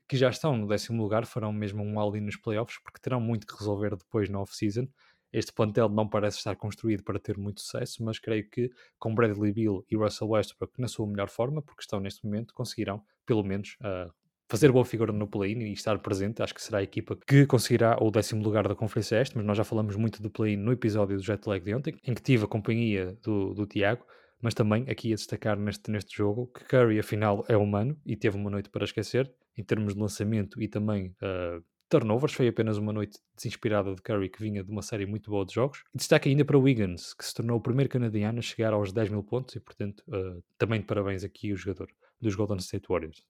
que 0.07 0.17
já 0.17 0.29
estão 0.29 0.57
no 0.57 0.67
décimo 0.67 1.01
lugar, 1.01 1.25
farão 1.25 1.51
mesmo 1.51 1.83
um 1.83 1.99
all 1.99 2.11
nos 2.11 2.37
playoffs, 2.37 2.79
porque 2.83 2.99
terão 2.99 3.21
muito 3.21 3.47
que 3.47 3.57
resolver 3.57 3.95
depois 3.95 4.29
na 4.29 4.39
off-season. 4.41 4.87
Este 5.31 5.51
plantel 5.51 5.89
não 5.89 6.07
parece 6.07 6.37
estar 6.37 6.55
construído 6.55 7.03
para 7.03 7.19
ter 7.19 7.37
muito 7.37 7.61
sucesso, 7.61 8.03
mas 8.03 8.19
creio 8.19 8.47
que 8.47 8.69
com 8.99 9.15
Bradley 9.15 9.51
Beal 9.51 9.83
e 9.89 9.95
Russell 9.95 10.29
Westbrook 10.29 10.79
na 10.79 10.87
sua 10.87 11.07
melhor 11.07 11.29
forma, 11.29 11.61
porque 11.61 11.81
estão 11.81 11.99
neste 11.99 12.23
momento, 12.23 12.53
conseguirão 12.53 13.03
pelo 13.25 13.43
menos 13.43 13.75
uh, 13.81 14.13
fazer 14.53 14.71
boa 14.71 14.85
figura 14.85 15.11
no 15.11 15.27
play-in 15.27 15.61
e 15.61 15.73
estar 15.73 15.97
presente. 15.97 16.43
Acho 16.43 16.53
que 16.53 16.61
será 16.61 16.77
a 16.77 16.83
equipa 16.83 17.17
que 17.25 17.43
conseguirá 17.47 17.97
o 17.99 18.11
décimo 18.11 18.43
lugar 18.43 18.67
da 18.67 18.75
Conferência 18.75 19.19
Este, 19.19 19.35
mas 19.35 19.43
nós 19.43 19.57
já 19.57 19.63
falamos 19.63 19.95
muito 19.95 20.21
do 20.21 20.29
play-in 20.29 20.57
no 20.57 20.71
episódio 20.71 21.17
do 21.17 21.23
Jet 21.23 21.49
Lag 21.49 21.65
de 21.65 21.73
ontem, 21.73 21.95
em 22.05 22.13
que 22.13 22.21
tive 22.21 22.45
a 22.45 22.47
companhia 22.47 23.17
do, 23.23 23.55
do 23.55 23.65
Tiago, 23.65 24.05
mas 24.39 24.53
também 24.53 24.85
aqui 24.87 25.11
a 25.11 25.15
destacar 25.15 25.57
neste, 25.57 25.89
neste 25.89 26.15
jogo 26.15 26.51
que 26.53 26.65
Curry 26.65 26.99
afinal 26.99 27.43
é 27.47 27.57
humano 27.57 27.97
e 28.05 28.15
teve 28.15 28.37
uma 28.37 28.51
noite 28.51 28.69
para 28.69 28.83
esquecer, 28.83 29.33
em 29.57 29.63
termos 29.63 29.95
de 29.95 29.99
lançamento 29.99 30.61
e 30.61 30.67
também 30.67 31.15
uh, 31.23 31.63
turnovers, 31.89 32.33
foi 32.33 32.47
apenas 32.47 32.77
uma 32.77 32.93
noite 32.93 33.17
desinspirada 33.35 33.95
de 33.95 34.03
Curry 34.03 34.29
que 34.29 34.39
vinha 34.39 34.63
de 34.63 34.69
uma 34.69 34.83
série 34.83 35.07
muito 35.07 35.31
boa 35.31 35.43
de 35.47 35.55
jogos. 35.55 35.83
E 35.95 35.97
destaque 35.97 36.29
ainda 36.29 36.45
para 36.45 36.59
Wiggins, 36.59 37.15
que 37.15 37.25
se 37.25 37.33
tornou 37.33 37.57
o 37.57 37.61
primeiro 37.61 37.89
canadiano 37.89 38.37
a 38.37 38.41
chegar 38.43 38.71
aos 38.71 38.93
10 38.93 39.09
mil 39.09 39.23
pontos 39.23 39.55
e, 39.55 39.59
portanto, 39.59 40.03
uh, 40.09 40.43
também 40.59 40.79
de 40.79 40.85
parabéns 40.85 41.23
aqui 41.23 41.51
o 41.51 41.57
jogador 41.57 41.87
dos 42.21 42.35
Golden 42.35 42.57
State 42.57 42.85
Warriors. 42.87 43.23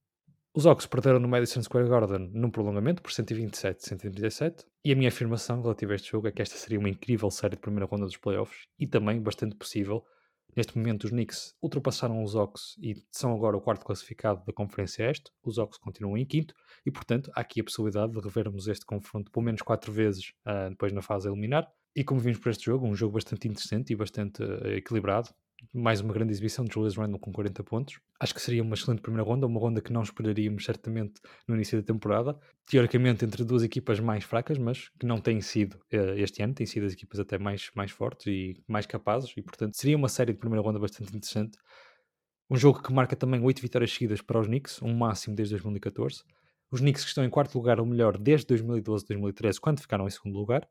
Os 0.56 0.68
Hawks 0.68 0.86
perderam 0.86 1.20
no 1.20 1.28
Madison 1.28 1.64
Square 1.64 1.90
Garden 1.90 2.30
num 2.32 2.52
prolongamento 2.52 3.02
por 3.02 3.10
127-137 3.10 4.64
e 4.86 4.92
a 4.92 4.96
minha 4.96 5.10
afirmação 5.10 5.60
relativa 5.64 5.94
a 5.94 5.96
este 5.96 6.12
jogo 6.12 6.28
é 6.28 6.32
que 6.32 6.44
esta 6.44 6.56
seria 6.56 6.78
uma 6.78 6.90
incrível 6.90 7.32
série 7.32 7.56
de 7.56 7.62
primeira 7.62 7.88
ronda 7.88 8.06
dos 8.06 8.18
playoffs 8.18 8.68
e 8.78 8.86
também 8.86 9.20
bastante 9.20 9.56
possível. 9.56 10.06
Neste 10.56 10.78
momento 10.78 11.06
os 11.06 11.10
Knicks 11.10 11.56
ultrapassaram 11.60 12.24
os 12.24 12.36
Hawks 12.36 12.78
e 12.80 12.94
são 13.10 13.34
agora 13.34 13.58
o 13.58 13.62
quarto 13.62 13.84
classificado 13.84 14.46
da 14.46 14.54
Conferência 14.54 15.10
Este. 15.10 15.32
Os 15.44 15.58
Hawks 15.58 15.80
continuam 15.80 16.20
em 16.20 16.26
quinto 16.26 16.54
e, 16.86 16.92
portanto, 16.92 17.32
há 17.34 17.42
aqui 17.42 17.60
a 17.60 17.64
possibilidade 17.64 18.14
de 18.14 18.20
revermos 18.20 18.68
este 18.68 18.86
confronto 18.86 19.32
pelo 19.32 19.44
menos 19.44 19.64
quatro 19.64 19.92
vezes 19.92 20.34
uh, 20.46 20.70
depois 20.70 20.94
na 20.94 21.02
fase 21.02 21.28
a 21.28 21.32
eliminar. 21.32 21.68
E 21.96 22.04
como 22.04 22.20
vimos 22.20 22.38
para 22.38 22.52
este 22.52 22.66
jogo, 22.66 22.86
um 22.86 22.94
jogo 22.94 23.14
bastante 23.14 23.48
interessante 23.48 23.92
e 23.92 23.96
bastante 23.96 24.44
uh, 24.44 24.68
equilibrado 24.68 25.30
mais 25.74 26.02
uma 26.02 26.14
grande 26.14 26.34
exibição 26.34 26.66
de 26.66 26.74
Julius 26.74 26.96
Randle 26.96 27.20
com 27.20 27.32
40 27.32 27.64
pontos. 27.64 28.00
Acho 28.20 28.34
que 28.34 28.42
seria 28.42 28.64
uma 28.64 28.76
excelente 28.76 29.02
primeira 29.02 29.24
ronda, 29.24 29.46
uma 29.46 29.60
ronda 29.60 29.82
que 29.82 29.94
não 29.94 30.02
esperaríamos 30.02 30.66
certamente 30.66 31.22
no 31.48 31.56
início 31.56 31.80
da 31.80 31.86
temporada. 31.86 32.38
Teoricamente 32.66 33.24
entre 33.24 33.44
duas 33.44 33.64
equipas 33.64 34.00
mais 34.00 34.24
fracas, 34.24 34.58
mas 34.58 34.90
que 35.00 35.06
não 35.06 35.20
têm 35.20 35.42
sido 35.42 35.76
uh, 35.94 36.18
este 36.18 36.42
ano, 36.42 36.54
têm 36.54 36.66
sido 36.66 36.86
as 36.86 36.94
equipas 36.94 37.20
até 37.20 37.38
mais, 37.38 37.70
mais 37.76 37.92
fortes 37.92 38.28
e 38.28 38.64
mais 38.68 38.86
capazes, 38.86 39.32
e 39.38 39.42
portanto 39.42 39.76
seria 39.76 39.96
uma 39.96 40.10
série 40.10 40.34
de 40.34 40.40
primeira 40.40 40.62
ronda 40.62 40.80
bastante 40.80 41.16
interessante. 41.16 41.58
Um 42.50 42.58
jogo 42.58 42.82
que 42.82 42.92
marca 42.92 43.16
também 43.16 43.42
8 43.42 43.62
vitórias 43.62 43.92
seguidas 43.92 44.22
para 44.22 44.40
os 44.40 44.48
Knicks, 44.48 44.82
um 44.82 44.94
máximo 44.94 45.36
desde 45.36 45.54
2014. 45.54 46.24
Os 46.72 46.82
Knicks 46.82 47.04
que 47.04 47.10
estão 47.10 47.24
em 47.24 47.30
quarto 47.30 47.56
lugar, 47.56 47.80
ou 47.80 47.86
melhor, 47.86 48.18
desde 48.18 48.48
2012-2013, 48.56 49.60
quando 49.60 49.80
ficaram 49.80 50.08
em 50.08 50.10
segundo 50.10 50.38
lugar. 50.38 50.68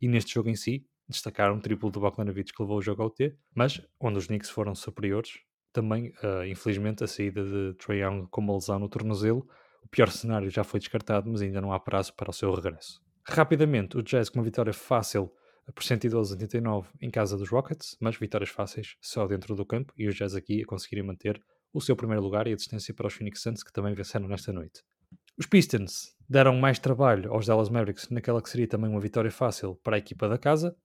E 0.00 0.08
neste 0.08 0.34
jogo 0.34 0.48
em 0.48 0.56
si, 0.56 0.84
destacar 1.12 1.52
um 1.52 1.60
triplo 1.60 1.90
do 1.90 2.00
Bogdanovic 2.00 2.52
que 2.52 2.62
levou 2.62 2.78
o 2.78 2.82
jogo 2.82 3.02
ao 3.02 3.10
T, 3.10 3.36
mas 3.54 3.80
onde 4.00 4.18
os 4.18 4.26
Knicks 4.26 4.50
foram 4.50 4.74
superiores, 4.74 5.38
também, 5.72 6.08
uh, 6.22 6.44
infelizmente, 6.46 7.04
a 7.04 7.06
saída 7.06 7.44
de 7.44 7.74
Trae 7.74 8.00
Young 8.00 8.26
com 8.30 8.40
uma 8.40 8.54
lesão 8.54 8.78
no 8.78 8.88
tornozelo, 8.88 9.46
o 9.82 9.88
pior 9.88 10.10
cenário 10.10 10.50
já 10.50 10.62
foi 10.62 10.80
descartado, 10.80 11.30
mas 11.30 11.42
ainda 11.42 11.60
não 11.60 11.72
há 11.72 11.80
prazo 11.80 12.14
para 12.14 12.30
o 12.30 12.32
seu 12.32 12.52
regresso. 12.52 13.00
Rapidamente, 13.24 13.96
o 13.96 14.02
Jazz 14.02 14.28
com 14.28 14.38
uma 14.38 14.44
vitória 14.44 14.72
fácil 14.72 15.32
por 15.74 15.82
112-89 15.82 16.86
em 17.00 17.10
casa 17.10 17.36
dos 17.36 17.48
Rockets, 17.48 17.96
mas 18.00 18.16
vitórias 18.16 18.50
fáceis 18.50 18.96
só 19.00 19.26
dentro 19.26 19.54
do 19.54 19.64
campo, 19.64 19.92
e 19.96 20.08
o 20.08 20.12
Jazz 20.12 20.34
aqui 20.34 20.62
a 20.62 20.66
conseguirem 20.66 21.06
manter 21.06 21.40
o 21.72 21.80
seu 21.80 21.96
primeiro 21.96 22.22
lugar 22.22 22.46
e 22.46 22.52
a 22.52 22.56
distância 22.56 22.92
para 22.92 23.06
os 23.06 23.14
Phoenix 23.14 23.40
Suns, 23.40 23.62
que 23.62 23.72
também 23.72 23.94
venceram 23.94 24.28
nesta 24.28 24.52
noite. 24.52 24.82
Os 25.38 25.46
Pistons 25.46 26.14
deram 26.28 26.56
mais 26.56 26.78
trabalho 26.78 27.32
aos 27.32 27.46
Dallas 27.46 27.70
Mavericks 27.70 28.08
naquela 28.10 28.42
que 28.42 28.50
seria 28.50 28.68
também 28.68 28.90
uma 28.90 29.00
vitória 29.00 29.30
fácil 29.30 29.76
para 29.76 29.96
a 29.96 29.98
equipa 29.98 30.28
da 30.28 30.36
casa. 30.36 30.76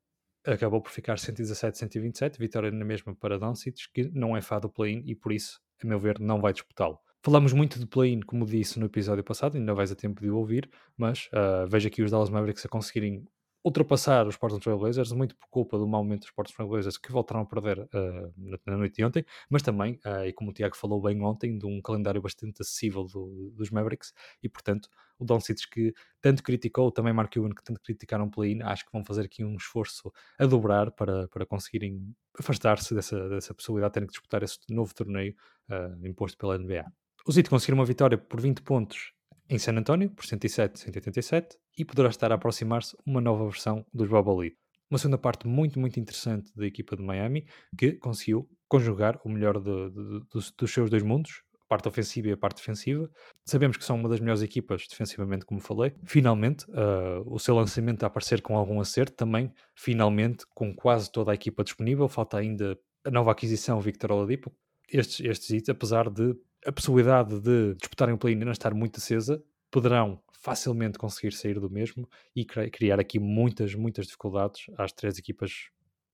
Acabou 0.48 0.82
por 0.82 0.92
ficar 0.92 1.16
117-127, 1.18 2.38
vitória 2.40 2.72
na 2.72 2.86
mesma 2.86 3.14
para 3.14 3.38
Doncic, 3.38 3.92
que 3.94 4.10
não 4.14 4.36
é 4.36 4.42
fã 4.42 4.62
do 4.62 4.70
play-in 4.70 5.04
e 5.06 5.14
por 5.14 5.34
isso, 5.34 5.60
a 5.84 5.86
meu 5.86 6.00
ver, 6.00 6.22
não 6.22 6.40
vai 6.40 6.54
disputá-lo. 6.54 6.98
Falamos 7.22 7.52
muito 7.52 7.78
de 7.78 7.86
play-in, 7.86 8.22
como 8.22 8.46
disse 8.46 8.80
no 8.80 8.86
episódio 8.86 9.26
passado, 9.26 9.58
ainda 9.58 9.74
vais 9.74 9.92
a 9.92 9.96
tempo 9.96 10.22
de 10.22 10.30
ouvir, 10.30 10.70
mas 10.96 11.28
uh, 11.34 11.68
vejo 11.68 11.90
aqui 11.90 12.02
os 12.02 12.12
Dallas 12.12 12.30
Mavericks 12.30 12.66
a 12.66 12.70
conseguirem 12.70 13.28
ultrapassar 13.62 14.26
os 14.26 14.38
Portland 14.38 14.64
Trail 14.64 14.80
Blazers, 14.80 15.12
muito 15.12 15.36
por 15.36 15.50
culpa 15.50 15.78
do 15.78 15.86
mau 15.86 16.02
momento 16.02 16.22
dos 16.22 16.32
Portland 16.32 16.56
Trail 16.56 16.70
Blazers 16.70 16.98
que 16.98 17.12
voltaram 17.12 17.42
a 17.42 17.46
perder 17.46 17.80
uh, 17.80 18.60
na 18.66 18.78
noite 18.78 18.96
de 18.96 19.04
ontem, 19.04 19.26
mas 19.50 19.62
também, 19.62 20.00
uh, 20.06 20.26
e 20.26 20.32
como 20.32 20.52
o 20.52 20.54
Tiago 20.54 20.78
falou 20.78 21.02
bem 21.02 21.22
ontem, 21.22 21.58
de 21.58 21.66
um 21.66 21.82
calendário 21.82 22.22
bastante 22.22 22.62
acessível 22.62 23.04
do, 23.04 23.52
dos 23.54 23.70
Mavericks, 23.70 24.14
e 24.42 24.48
portanto 24.48 24.88
o 25.20 25.26
Doncic 25.26 25.70
que 25.72 25.94
tanto 26.22 26.44
criticou, 26.44 26.92
também 26.92 27.14
Mark 27.14 27.34
Cuban 27.34 27.50
que 27.50 27.64
tanto 27.64 27.82
criticaram 27.82 28.26
o 28.26 28.32
play-in, 28.32 28.62
acho 28.62 28.86
que 28.86 28.92
vão 28.92 29.04
fazer 29.04 29.26
aqui 29.26 29.44
um 29.44 29.56
esforço 29.56 30.12
a 30.40 30.46
dobrar 30.46 30.92
para, 30.92 31.28
para 31.28 31.46
conseguirem 31.46 32.14
afastar-se 32.40 32.94
dessa, 32.94 33.30
dessa 33.30 33.54
possibilidade 33.54 33.92
de 33.92 33.94
terem 33.94 34.08
que 34.08 34.14
disputar 34.14 34.44
esse 34.44 34.60
novo 34.70 34.94
torneio 34.94 35.36
uh, 35.70 36.08
imposto 36.08 36.38
pela 36.38 36.58
NBA. 36.58 36.86
Os 37.28 37.38
Heat 37.38 37.50
conseguiram 37.50 37.80
uma 37.80 37.86
vitória 37.86 38.18
por 38.18 38.40
20 38.40 38.62
pontos 38.62 39.12
em 39.50 39.58
San 39.58 39.74
António, 39.74 40.10
por 40.10 40.26
107, 40.26 40.80
187, 40.80 41.58
e 41.78 41.86
poderá 41.86 42.10
estar 42.10 42.32
a 42.32 42.36
aproximar-se 42.36 42.96
uma 43.06 43.22
nova 43.22 43.46
versão 43.46 43.86
dos 43.94 44.10
Bubble 44.10 44.38
League. 44.38 44.58
Uma 44.90 44.98
segunda 44.98 45.18
parte 45.18 45.48
muito, 45.48 45.80
muito 45.80 46.00
interessante 46.00 46.52
da 46.56 46.66
equipa 46.66 46.96
de 46.96 47.04
Miami, 47.04 47.46
que 47.78 47.94
conseguiu 47.94 48.50
conjugar 48.70 49.20
o 49.24 49.30
melhor 49.30 49.60
de, 49.60 49.90
de, 49.90 50.26
dos, 50.30 50.52
dos 50.52 50.74
seus 50.74 50.90
dois 50.90 51.04
mundos, 51.04 51.44
parte 51.68 51.88
ofensiva 51.88 52.30
e 52.30 52.32
a 52.32 52.38
parte 52.38 52.58
defensiva. 52.58 53.10
Sabemos 53.46 53.78
que 53.78 53.84
são 53.84 53.96
uma 53.96 54.10
das 54.10 54.20
melhores 54.20 54.42
equipas 54.42 54.88
defensivamente, 54.90 55.46
como 55.46 55.60
falei. 55.60 55.94
Finalmente, 56.06 56.66
uh, 56.70 57.24
o 57.26 57.40
seu 57.40 57.56
lançamento 57.56 58.04
a 58.04 58.08
aparecer 58.08 58.42
com 58.42 58.58
algum 58.58 58.80
acerto, 58.80 59.14
também, 59.14 59.52
finalmente, 59.76 60.46
com 60.54 60.74
quase 60.74 61.12
toda 61.12 61.32
a 61.32 61.36
equipa 61.36 61.64
disponível. 61.64 62.08
Falta 62.08 62.38
ainda 62.38 62.78
a 63.04 63.12
nova 63.12 63.32
aquisição 63.32 63.80
Victor 63.80 64.12
Oladipo. 64.12 64.52
Estes, 64.92 65.20
estes 65.26 65.70
apesar 65.70 66.10
de 66.10 66.36
a 66.66 66.72
possibilidade 66.72 67.40
de 67.40 67.76
disputarem 67.76 68.16
o 68.16 68.18
play-in 68.18 68.40
ainda 68.40 68.52
estar 68.52 68.74
muito 68.74 68.98
acesa, 68.98 69.44
poderão 69.70 70.22
facilmente 70.40 70.98
conseguir 70.98 71.34
sair 71.34 71.60
do 71.60 71.70
mesmo 71.70 72.08
e 72.36 72.46
criar 72.46 73.00
aqui 73.00 73.20
muitas, 73.20 73.76
muitas 73.76 74.06
dificuldades 74.06 74.66
às 74.78 74.94
três 74.94 75.18
equipas 75.18 75.70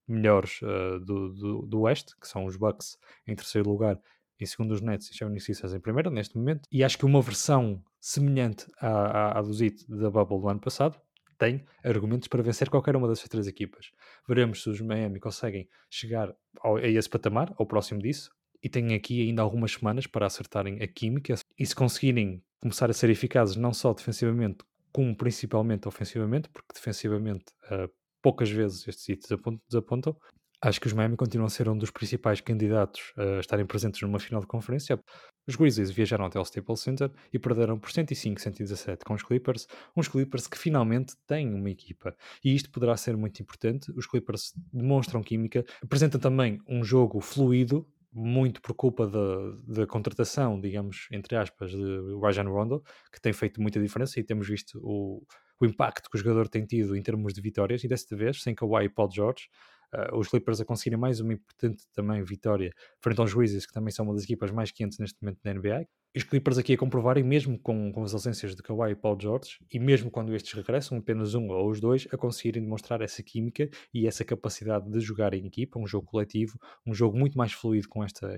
melhores 0.06 0.60
uh, 0.62 0.98
do, 1.00 1.32
do, 1.32 1.62
do 1.62 1.80
Oeste, 1.82 2.14
que 2.20 2.28
são 2.28 2.44
os 2.44 2.56
Bucks 2.56 2.98
em 3.26 3.34
terceiro 3.34 3.68
lugar, 3.68 3.98
em 4.44 4.46
segundo 4.46 4.72
os 4.72 4.80
Nets 4.80 5.08
e 5.08 5.24
os 5.24 5.44
Sixers 5.44 5.74
em 5.74 5.80
primeiro, 5.80 6.10
neste 6.10 6.36
momento, 6.36 6.68
e 6.70 6.84
acho 6.84 6.96
que 6.96 7.04
uma 7.04 7.20
versão 7.20 7.82
semelhante 8.00 8.66
à, 8.78 8.88
à, 8.88 9.38
à 9.38 9.42
do 9.42 9.52
Zit 9.52 9.84
da 9.88 10.10
Bubble 10.10 10.40
do 10.40 10.48
ano 10.48 10.60
passado 10.60 11.00
tem 11.38 11.64
argumentos 11.82 12.28
para 12.28 12.42
vencer 12.42 12.70
qualquer 12.70 12.94
uma 12.94 13.08
dessas 13.08 13.28
três 13.28 13.46
equipas. 13.46 13.90
Veremos 14.28 14.62
se 14.62 14.70
os 14.70 14.80
Miami 14.80 15.18
conseguem 15.18 15.68
chegar 15.90 16.34
ao, 16.60 16.76
a 16.76 16.86
esse 16.86 17.08
patamar, 17.08 17.52
ou 17.58 17.66
próximo 17.66 18.00
disso, 18.00 18.30
e 18.62 18.68
têm 18.68 18.94
aqui 18.94 19.22
ainda 19.22 19.42
algumas 19.42 19.72
semanas 19.72 20.06
para 20.06 20.26
acertarem 20.26 20.82
a 20.82 20.86
química 20.86 21.34
e 21.58 21.66
se 21.66 21.74
conseguirem 21.74 22.42
começar 22.60 22.88
a 22.88 22.94
ser 22.94 23.10
eficazes 23.10 23.56
não 23.56 23.74
só 23.74 23.92
defensivamente, 23.92 24.64
como 24.92 25.14
principalmente 25.14 25.88
ofensivamente, 25.88 26.48
porque 26.48 26.72
defensivamente 26.72 27.46
uh, 27.64 27.90
poucas 28.22 28.50
vezes 28.50 28.88
estes 28.88 29.04
sítios 29.04 29.38
desapontam. 29.68 30.16
Acho 30.64 30.80
que 30.80 30.86
os 30.86 30.94
Miami 30.94 31.14
continuam 31.14 31.46
a 31.46 31.50
ser 31.50 31.68
um 31.68 31.76
dos 31.76 31.90
principais 31.90 32.40
candidatos 32.40 33.12
a 33.18 33.38
estarem 33.38 33.66
presentes 33.66 34.00
numa 34.00 34.18
final 34.18 34.40
de 34.40 34.46
conferência. 34.46 34.98
Os 35.46 35.56
Grizzlies 35.56 35.90
viajaram 35.90 36.24
até 36.24 36.40
o 36.40 36.42
Staples 36.42 36.80
Center 36.80 37.10
e 37.30 37.38
perderam 37.38 37.78
por 37.78 37.90
105-117 37.90 39.00
com 39.04 39.12
os 39.12 39.22
Clippers, 39.22 39.66
uns 39.94 40.08
Clippers 40.08 40.46
que 40.46 40.56
finalmente 40.56 41.16
têm 41.26 41.52
uma 41.52 41.68
equipa. 41.68 42.16
E 42.42 42.54
isto 42.54 42.70
poderá 42.70 42.96
ser 42.96 43.14
muito 43.14 43.42
importante. 43.42 43.92
Os 43.94 44.06
Clippers 44.06 44.54
demonstram 44.72 45.22
química, 45.22 45.66
apresentam 45.82 46.18
também 46.18 46.58
um 46.66 46.82
jogo 46.82 47.20
fluido, 47.20 47.86
muito 48.10 48.62
por 48.62 48.72
culpa 48.72 49.06
da, 49.06 49.80
da 49.80 49.86
contratação, 49.86 50.58
digamos, 50.58 51.08
entre 51.12 51.36
aspas, 51.36 51.72
de 51.72 52.18
Rajan 52.22 52.48
Rondo, 52.48 52.82
que 53.12 53.20
tem 53.20 53.34
feito 53.34 53.60
muita 53.60 53.78
diferença 53.78 54.18
e 54.18 54.24
temos 54.24 54.48
visto 54.48 54.80
o, 54.82 55.22
o 55.60 55.66
impacto 55.66 56.08
que 56.08 56.16
o 56.16 56.18
jogador 56.18 56.48
tem 56.48 56.64
tido 56.64 56.96
em 56.96 57.02
termos 57.02 57.34
de 57.34 57.42
vitórias, 57.42 57.84
e 57.84 57.88
desta 57.88 58.16
vez, 58.16 58.40
sem 58.42 58.54
Kawhi 58.54 58.84
e 58.84 58.88
Paul 58.88 59.10
George, 59.10 59.48
uh, 59.94 60.18
os 60.18 60.28
Clippers 60.28 60.60
a 60.60 60.64
conseguirem 60.64 60.98
mais 60.98 61.20
uma 61.20 61.32
importante 61.32 61.84
também 61.92 62.22
vitória 62.22 62.72
frente 63.00 63.20
aos 63.20 63.32
Grizzlies, 63.32 63.66
que 63.66 63.72
também 63.72 63.92
são 63.92 64.04
uma 64.04 64.14
das 64.14 64.24
equipas 64.24 64.50
mais 64.50 64.70
quentes 64.70 64.98
neste 64.98 65.22
momento 65.22 65.40
da 65.42 65.54
NBA. 65.54 65.86
Os 66.16 66.22
Clippers 66.22 66.58
aqui 66.58 66.74
a 66.74 66.78
comprovarem, 66.78 67.24
mesmo 67.24 67.58
com, 67.58 67.92
com 67.92 68.04
as 68.04 68.14
ausências 68.14 68.54
de 68.54 68.62
Kawhi 68.62 68.92
e 68.92 68.94
Paul 68.94 69.18
George, 69.20 69.58
e 69.72 69.80
mesmo 69.80 70.10
quando 70.10 70.34
estes 70.34 70.52
regressam, 70.52 70.98
apenas 70.98 71.34
um 71.34 71.48
ou 71.48 71.68
os 71.68 71.80
dois, 71.80 72.06
a 72.12 72.16
conseguirem 72.16 72.62
demonstrar 72.62 73.00
essa 73.00 73.22
química 73.22 73.68
e 73.92 74.06
essa 74.06 74.24
capacidade 74.24 74.88
de 74.88 75.00
jogar 75.00 75.34
em 75.34 75.46
equipa, 75.46 75.78
um 75.78 75.86
jogo 75.86 76.06
coletivo, 76.06 76.58
um 76.86 76.94
jogo 76.94 77.18
muito 77.18 77.36
mais 77.36 77.52
fluido 77.52 77.88
com 77.88 78.04
esta 78.04 78.32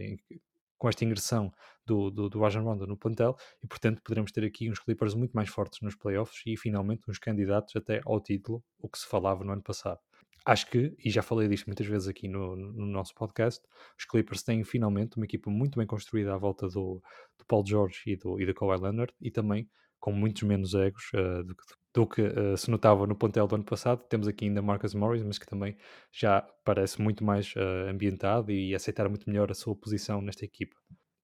com 0.79 0.89
esta 0.89 1.05
ingressão 1.05 1.53
do, 1.87 2.11
do, 2.11 2.29
do 2.29 2.39
Rajon 2.39 2.63
Rondo 2.63 2.87
no 2.87 2.97
plantel 2.97 3.35
e 3.63 3.67
portanto 3.67 4.03
poderemos 4.03 4.31
ter 4.31 4.45
aqui 4.45 4.71
uns 4.71 4.79
Clippers 4.79 5.15
muito 5.15 5.33
mais 5.33 5.49
fortes 5.49 5.81
nos 5.81 5.97
playoffs 5.97 6.43
e 6.47 6.57
finalmente 6.57 7.11
uns 7.11 7.19
candidatos 7.19 7.75
até 7.77 8.01
ao 8.05 8.21
título, 8.21 8.63
o 8.79 8.89
que 8.89 8.99
se 8.99 9.07
falava 9.07 9.43
no 9.43 9.53
ano 9.53 9.63
passado 9.63 10.01
acho 10.47 10.71
que, 10.71 10.97
e 11.05 11.11
já 11.11 11.23
falei 11.23 11.49
disto 11.49 11.67
muitas 11.67 11.87
vezes 11.87 12.07
aqui 12.07 12.29
no, 12.29 12.55
no, 12.55 12.87
nosso 12.87 13.13
podcast, 13.15 13.67
os 13.99 14.05
Clippers 14.05 14.45
têm 14.45 14.63
finalmente 14.63 15.17
uma 15.17 15.25
equipa 15.25 15.51
muito 15.51 15.77
bem 15.77 15.87
construída 15.87 16.33
à 16.33 16.39
volta 16.39 16.69
do, 16.69 17.03
do 17.37 17.45
Paul 17.49 17.67
George 17.67 18.01
e 18.07 18.17
do, 18.17 18.41
e 18.41 18.47
do 18.47 18.55
Kawhi 18.55 18.81
Leonard 18.81 19.13
e 19.21 19.31
também 19.31 19.69
com 19.99 20.13
muitos 20.13 20.45
menos 20.45 20.73
egos 20.75 21.11
uh, 21.15 21.43
do, 21.43 21.57
do, 21.93 22.07
que 22.07 22.23
uh, 22.23 22.57
se 22.57 22.71
notava 22.71 23.09
no 23.09 23.17
plantel 23.17 23.49
do 23.49 23.57
ano 23.57 23.65
passado. 23.65 24.05
Temos 24.09 24.29
aqui 24.29 24.45
ainda 24.45 24.63
Marcus 24.63 24.95
Morris, 24.95 25.25
mas 25.25 25.37
que 25.37 25.47
também 25.47 25.77
já 26.13 26.47
parece 26.65 27.03
muito 27.03 27.25
mais 27.25 27.53
uh, 27.57 27.91
ambientado 27.91 28.53
e 28.53 28.73
aceitar 28.73 29.09
muito 29.09 29.29
melhor 29.29 29.51
a 29.51 29.55
sua 29.55 29.75
posição 29.75 30.21
nesta 30.23 30.45
equipa. 30.45 30.77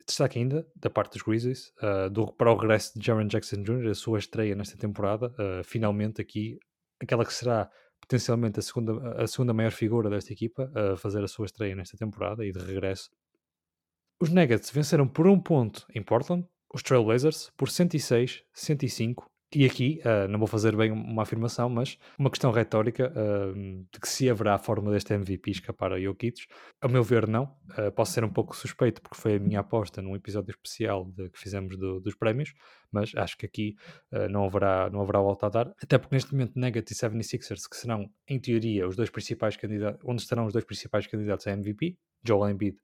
Destaque 0.04 0.40
ainda, 0.40 0.66
da 0.74 0.90
parte 0.90 1.12
dos 1.12 1.22
Grizzlies, 1.22 1.72
do, 2.10 2.26
para 2.32 2.50
o 2.50 2.56
regresso 2.56 2.98
de 2.98 3.06
Jaron 3.06 3.28
Jackson 3.28 3.62
Jr., 3.62 3.90
a 3.90 3.94
sua 3.94 4.18
estreia 4.18 4.56
nesta 4.56 4.76
temporada, 4.76 5.32
finalmente 5.62 6.20
aqui, 6.20 6.58
aquela 7.00 7.24
que 7.24 7.32
será 7.32 7.70
potencialmente 8.12 8.60
a 8.60 8.62
segunda, 8.62 9.22
a 9.22 9.26
segunda 9.26 9.54
maior 9.54 9.72
figura 9.72 10.10
desta 10.10 10.32
equipa 10.32 10.70
a 10.74 10.96
fazer 10.96 11.24
a 11.24 11.28
sua 11.28 11.46
estreia 11.46 11.74
nesta 11.74 11.96
temporada 11.96 12.44
e 12.44 12.52
de 12.52 12.58
regresso. 12.58 13.10
Os 14.20 14.28
Nuggets 14.28 14.70
venceram 14.70 15.08
por 15.08 15.26
um 15.26 15.40
ponto 15.40 15.86
em 15.94 16.02
Portland, 16.02 16.46
os 16.74 16.82
Trailblazers 16.82 17.50
por 17.56 17.68
106-105 17.68 19.24
e 19.54 19.64
aqui, 19.64 20.00
uh, 20.04 20.28
não 20.28 20.38
vou 20.38 20.48
fazer 20.48 20.76
bem 20.76 20.90
uma 20.90 21.22
afirmação, 21.22 21.68
mas 21.68 21.98
uma 22.18 22.30
questão 22.30 22.50
retórica 22.50 23.12
uh, 23.12 23.54
de 23.92 24.00
que 24.00 24.08
se 24.08 24.28
haverá 24.28 24.54
a 24.54 24.58
forma 24.58 24.90
deste 24.90 25.12
MVP 25.12 25.50
escapar 25.50 25.92
a 25.92 26.00
Jokic. 26.00 26.46
A 26.80 26.88
meu 26.88 27.02
ver, 27.02 27.26
não. 27.28 27.44
Uh, 27.76 27.92
posso 27.94 28.12
ser 28.12 28.24
um 28.24 28.32
pouco 28.32 28.56
suspeito, 28.56 29.02
porque 29.02 29.16
foi 29.16 29.36
a 29.36 29.38
minha 29.38 29.60
aposta 29.60 30.00
num 30.00 30.16
episódio 30.16 30.50
especial 30.50 31.04
de, 31.04 31.30
que 31.30 31.38
fizemos 31.38 31.76
do, 31.76 32.00
dos 32.00 32.14
prémios, 32.14 32.52
mas 32.90 33.12
acho 33.14 33.36
que 33.38 33.46
aqui 33.46 33.74
não, 34.30 34.44
haverá, 34.44 34.90
não 34.90 35.00
haverá 35.00 35.20
volta 35.20 35.46
a 35.46 35.48
dar. 35.48 35.72
Até 35.82 35.96
porque 35.96 36.14
neste 36.14 36.32
momento 36.32 36.52
Nuggets 36.56 36.90
e 36.90 36.94
76ers, 36.94 37.68
que 37.68 37.76
serão, 37.76 38.10
em 38.28 38.38
teoria, 38.38 38.86
os 38.86 38.96
dois 38.96 39.08
principais 39.08 39.56
candidatos, 39.56 40.00
onde 40.04 40.20
estarão 40.20 40.44
os 40.44 40.52
dois 40.52 40.64
principais 40.64 41.06
candidatos 41.06 41.46
a 41.46 41.52
MVP, 41.52 41.96
Joel 42.22 42.50
Embiid 42.50 42.76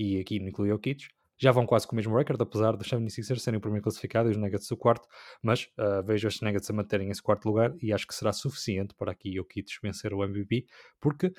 e 0.00 0.18
aqui 0.18 0.36
inclui 0.36 0.70
Jokic, 0.70 1.04
já 1.40 1.50
vão 1.50 1.64
quase 1.66 1.86
com 1.86 1.94
o 1.94 1.96
mesmo 1.96 2.16
recorde, 2.16 2.42
apesar 2.42 2.76
dos 2.76 2.86
76ers 2.86 3.38
serem 3.38 3.58
o 3.58 3.60
primeiro 3.60 3.82
classificado 3.82 4.28
e 4.28 4.32
os 4.32 4.36
Nuggets 4.36 4.70
o 4.70 4.76
quarto, 4.76 5.08
mas 5.42 5.70
uh, 5.78 6.02
vejo 6.04 6.28
os 6.28 6.40
Nuggets 6.42 6.68
a 6.68 6.72
manterem 6.74 7.10
esse 7.10 7.22
quarto 7.22 7.46
lugar 7.46 7.74
e 7.80 7.92
acho 7.92 8.06
que 8.06 8.14
será 8.14 8.32
suficiente 8.32 8.94
para 8.94 9.10
aqui 9.10 9.40
o 9.40 9.44
Kits 9.44 9.78
vencer 9.82 10.12
o 10.12 10.22
MVP, 10.22 10.66
porque 11.00 11.32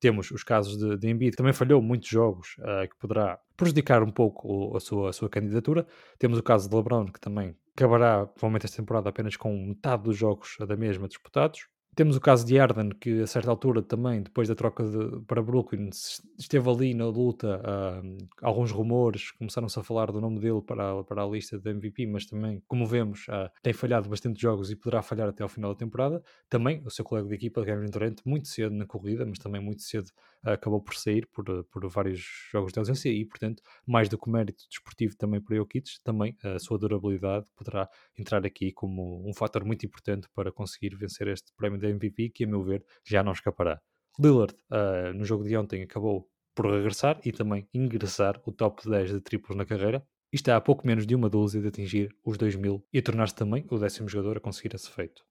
temos 0.00 0.30
os 0.32 0.42
casos 0.42 0.76
de, 0.76 0.98
de 0.98 1.08
Embiid, 1.08 1.30
que 1.30 1.36
também 1.36 1.52
falhou 1.52 1.80
muitos 1.80 2.08
jogos, 2.08 2.56
uh, 2.58 2.88
que 2.88 2.96
poderá 2.98 3.38
prejudicar 3.56 4.02
um 4.02 4.10
pouco 4.10 4.72
o, 4.72 4.76
a, 4.76 4.80
sua, 4.80 5.10
a 5.10 5.12
sua 5.12 5.30
candidatura. 5.30 5.86
Temos 6.18 6.36
o 6.36 6.42
caso 6.42 6.68
de 6.68 6.74
LeBron, 6.74 7.06
que 7.06 7.20
também 7.20 7.56
acabará, 7.76 8.26
provavelmente, 8.26 8.66
esta 8.66 8.76
temporada 8.78 9.08
apenas 9.08 9.36
com 9.36 9.56
metade 9.56 10.02
dos 10.02 10.16
jogos 10.16 10.56
da 10.66 10.76
mesma 10.76 11.06
disputados. 11.06 11.68
Temos 11.94 12.16
o 12.16 12.20
caso 12.20 12.44
de 12.44 12.58
Arden, 12.58 12.90
que 12.90 13.22
a 13.22 13.26
certa 13.26 13.50
altura 13.50 13.80
também, 13.80 14.20
depois 14.20 14.48
da 14.48 14.54
troca 14.54 14.82
de, 14.82 15.20
para 15.26 15.40
Brooklyn, 15.40 15.90
esteve 16.36 16.68
ali 16.68 16.92
na 16.92 17.06
luta. 17.06 17.60
Uh, 17.60 18.18
alguns 18.42 18.72
rumores 18.72 19.30
começaram-se 19.30 19.78
a 19.78 19.82
falar 19.82 20.10
do 20.10 20.20
nome 20.20 20.40
dele 20.40 20.60
para, 20.60 21.04
para 21.04 21.22
a 21.22 21.26
lista 21.26 21.56
de 21.56 21.70
MVP, 21.70 22.06
mas 22.06 22.26
também, 22.26 22.60
como 22.66 22.84
vemos, 22.84 23.28
uh, 23.28 23.48
tem 23.62 23.72
falhado 23.72 24.08
bastante 24.08 24.40
jogos 24.40 24.72
e 24.72 24.76
poderá 24.76 25.02
falhar 25.02 25.28
até 25.28 25.44
ao 25.44 25.48
final 25.48 25.72
da 25.72 25.78
temporada. 25.78 26.20
Também 26.48 26.82
o 26.84 26.90
seu 26.90 27.04
colega 27.04 27.28
de 27.28 27.34
equipa, 27.36 27.64
Kevin 27.64 27.90
Durant, 27.90 28.20
muito 28.24 28.48
cedo 28.48 28.74
na 28.74 28.86
corrida, 28.86 29.24
mas 29.24 29.38
também 29.38 29.60
muito 29.60 29.82
cedo 29.82 30.08
uh, 30.44 30.50
acabou 30.50 30.80
por 30.80 30.96
sair 30.96 31.28
por, 31.32 31.44
por 31.64 31.88
vários 31.88 32.26
jogos 32.50 32.72
de 32.72 32.78
ausência 32.80 33.08
e, 33.08 33.24
portanto, 33.24 33.62
mais 33.86 34.08
do 34.08 34.18
que 34.18 34.28
mérito 34.28 34.64
desportivo 34.68 35.16
também 35.16 35.40
para 35.40 35.54
Jokic, 35.54 36.02
também 36.02 36.36
a 36.42 36.58
sua 36.58 36.76
durabilidade 36.76 37.46
poderá 37.54 37.88
entrar 38.18 38.44
aqui 38.44 38.72
como 38.72 39.22
um 39.28 39.32
fator 39.32 39.64
muito 39.64 39.86
importante 39.86 40.28
para 40.34 40.50
conseguir 40.50 40.96
vencer 40.96 41.28
este 41.28 41.52
prémio 41.56 41.83
MVP 41.88 42.30
que, 42.30 42.44
a 42.44 42.46
meu 42.46 42.62
ver, 42.62 42.84
já 43.04 43.22
não 43.22 43.32
escapará. 43.32 43.80
Lillard, 44.18 44.54
uh, 44.70 45.12
no 45.14 45.24
jogo 45.24 45.44
de 45.44 45.56
ontem, 45.56 45.82
acabou 45.82 46.28
por 46.54 46.66
regressar 46.66 47.20
e 47.24 47.32
também 47.32 47.68
ingressar 47.74 48.40
o 48.46 48.52
top 48.52 48.88
10 48.88 49.10
de 49.10 49.20
triplos 49.20 49.56
na 49.56 49.64
carreira 49.64 50.06
e 50.32 50.36
está 50.36 50.56
a 50.56 50.60
pouco 50.60 50.86
menos 50.86 51.06
de 51.06 51.14
uma 51.14 51.28
dúzia 51.28 51.60
de 51.60 51.68
atingir 51.68 52.14
os 52.24 52.38
2000 52.38 52.84
e 52.92 52.98
a 52.98 53.02
tornar-se 53.02 53.34
também 53.34 53.66
o 53.70 53.78
décimo 53.78 54.08
jogador 54.08 54.36
a 54.36 54.40
conseguir 54.40 54.74
esse 54.74 54.90
feito. 54.90 55.24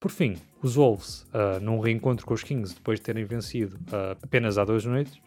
Por 0.00 0.12
fim, 0.12 0.36
os 0.62 0.76
Wolves, 0.76 1.22
uh, 1.34 1.60
num 1.60 1.80
reencontro 1.80 2.24
com 2.24 2.34
os 2.34 2.44
Kings 2.44 2.74
depois 2.74 3.00
de 3.00 3.04
terem 3.04 3.24
vencido 3.24 3.76
uh, 3.76 4.16
apenas 4.22 4.56
há 4.56 4.64
duas 4.64 4.84
noites, 4.84 5.20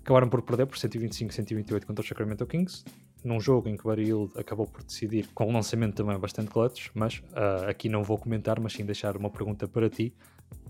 acabaram 0.00 0.28
por 0.28 0.42
perder 0.42 0.66
por 0.66 0.76
125-128 0.76 1.84
contra 1.84 2.02
os 2.02 2.08
Sacramento 2.08 2.44
Kings, 2.46 2.84
num 3.26 3.40
jogo 3.40 3.68
em 3.68 3.76
que 3.76 3.84
o 3.84 3.88
Barry 3.88 4.06
Hill 4.06 4.30
acabou 4.36 4.66
por 4.66 4.82
decidir 4.82 5.28
com 5.34 5.48
um 5.48 5.52
lançamento 5.52 5.94
também 5.94 6.18
bastante 6.18 6.50
clutch, 6.50 6.88
mas 6.94 7.18
uh, 7.32 7.68
aqui 7.68 7.88
não 7.88 8.02
vou 8.02 8.16
comentar, 8.16 8.60
mas 8.60 8.72
sim 8.72 8.84
deixar 8.84 9.16
uma 9.16 9.30
pergunta 9.30 9.66
para 9.66 9.90
ti. 9.90 10.14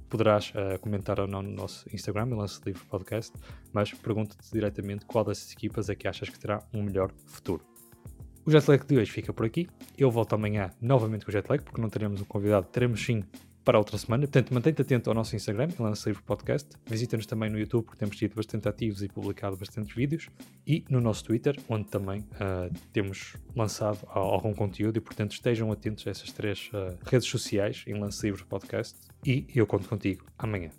Poderás 0.09 0.53
uh, 0.55 0.79
comentar 0.81 1.21
ou 1.21 1.27
não 1.27 1.43
no 1.43 1.51
nosso 1.51 1.87
Instagram, 1.95 2.27
o 2.27 2.37
Lance 2.37 2.61
Livre 2.65 2.83
Podcast, 2.87 3.33
mas 3.73 3.93
pergunto-te 3.93 4.51
diretamente 4.53 5.05
qual 5.05 5.25
dessas 5.25 5.53
equipas 5.53 5.89
é 5.91 5.95
que 5.95 6.09
achas 6.09 6.29
que 6.29 6.39
terá 6.39 6.63
um 6.73 6.83
melhor 6.83 7.13
futuro. 7.27 7.63
O 8.47 8.51
Jetlag 8.51 8.87
de 8.87 8.97
hoje 8.97 9.11
fica 9.11 9.33
por 9.33 9.45
aqui. 9.45 9.69
Eu 9.99 10.09
volto 10.09 10.35
amanhã 10.35 10.71
novamente 10.81 11.25
com 11.25 11.31
o 11.31 11.33
Jetlag, 11.33 11.63
porque 11.65 11.81
não 11.81 11.91
teremos 11.91 12.21
um 12.21 12.25
convidado, 12.25 12.67
teremos 12.69 13.05
sim 13.05 13.25
para 13.67 13.79
outra 13.79 13.99
semana. 13.99 14.23
Portanto, 14.23 14.55
mantém-te 14.55 14.81
atento 14.81 15.11
ao 15.11 15.15
nosso 15.15 15.35
Instagram, 15.35 15.69
Lance 15.81 16.09
Livre 16.09 16.23
Podcast. 16.23 16.69
Visita-nos 16.87 17.27
também 17.27 17.51
no 17.51 17.59
YouTube, 17.59 17.85
porque 17.85 17.99
temos 17.99 18.17
sido 18.17 18.37
bastante 18.37 18.69
ativos 18.69 19.03
e 19.03 19.09
publicado 19.09 19.57
bastantes 19.57 19.93
vídeos. 19.93 20.31
E 20.65 20.85
no 20.89 21.01
nosso 21.01 21.25
Twitter, 21.25 21.59
onde 21.69 21.89
também 21.89 22.21
uh, 22.21 22.73
temos 22.93 23.35
lançado 23.57 23.99
algum 24.09 24.55
conteúdo. 24.55 24.99
E, 24.99 25.01
portanto, 25.01 25.33
estejam 25.33 25.73
atentos 25.73 26.07
a 26.07 26.11
essas 26.11 26.31
três 26.31 26.71
uh, 26.73 26.97
redes 27.05 27.29
sociais 27.29 27.83
em 27.89 27.95
Lance 27.99 28.25
Livre 28.25 28.45
Podcast. 28.45 28.97
E 29.27 29.45
eu 29.53 29.67
conto 29.67 29.89
contigo 29.89 30.25
amanhã. 30.39 30.71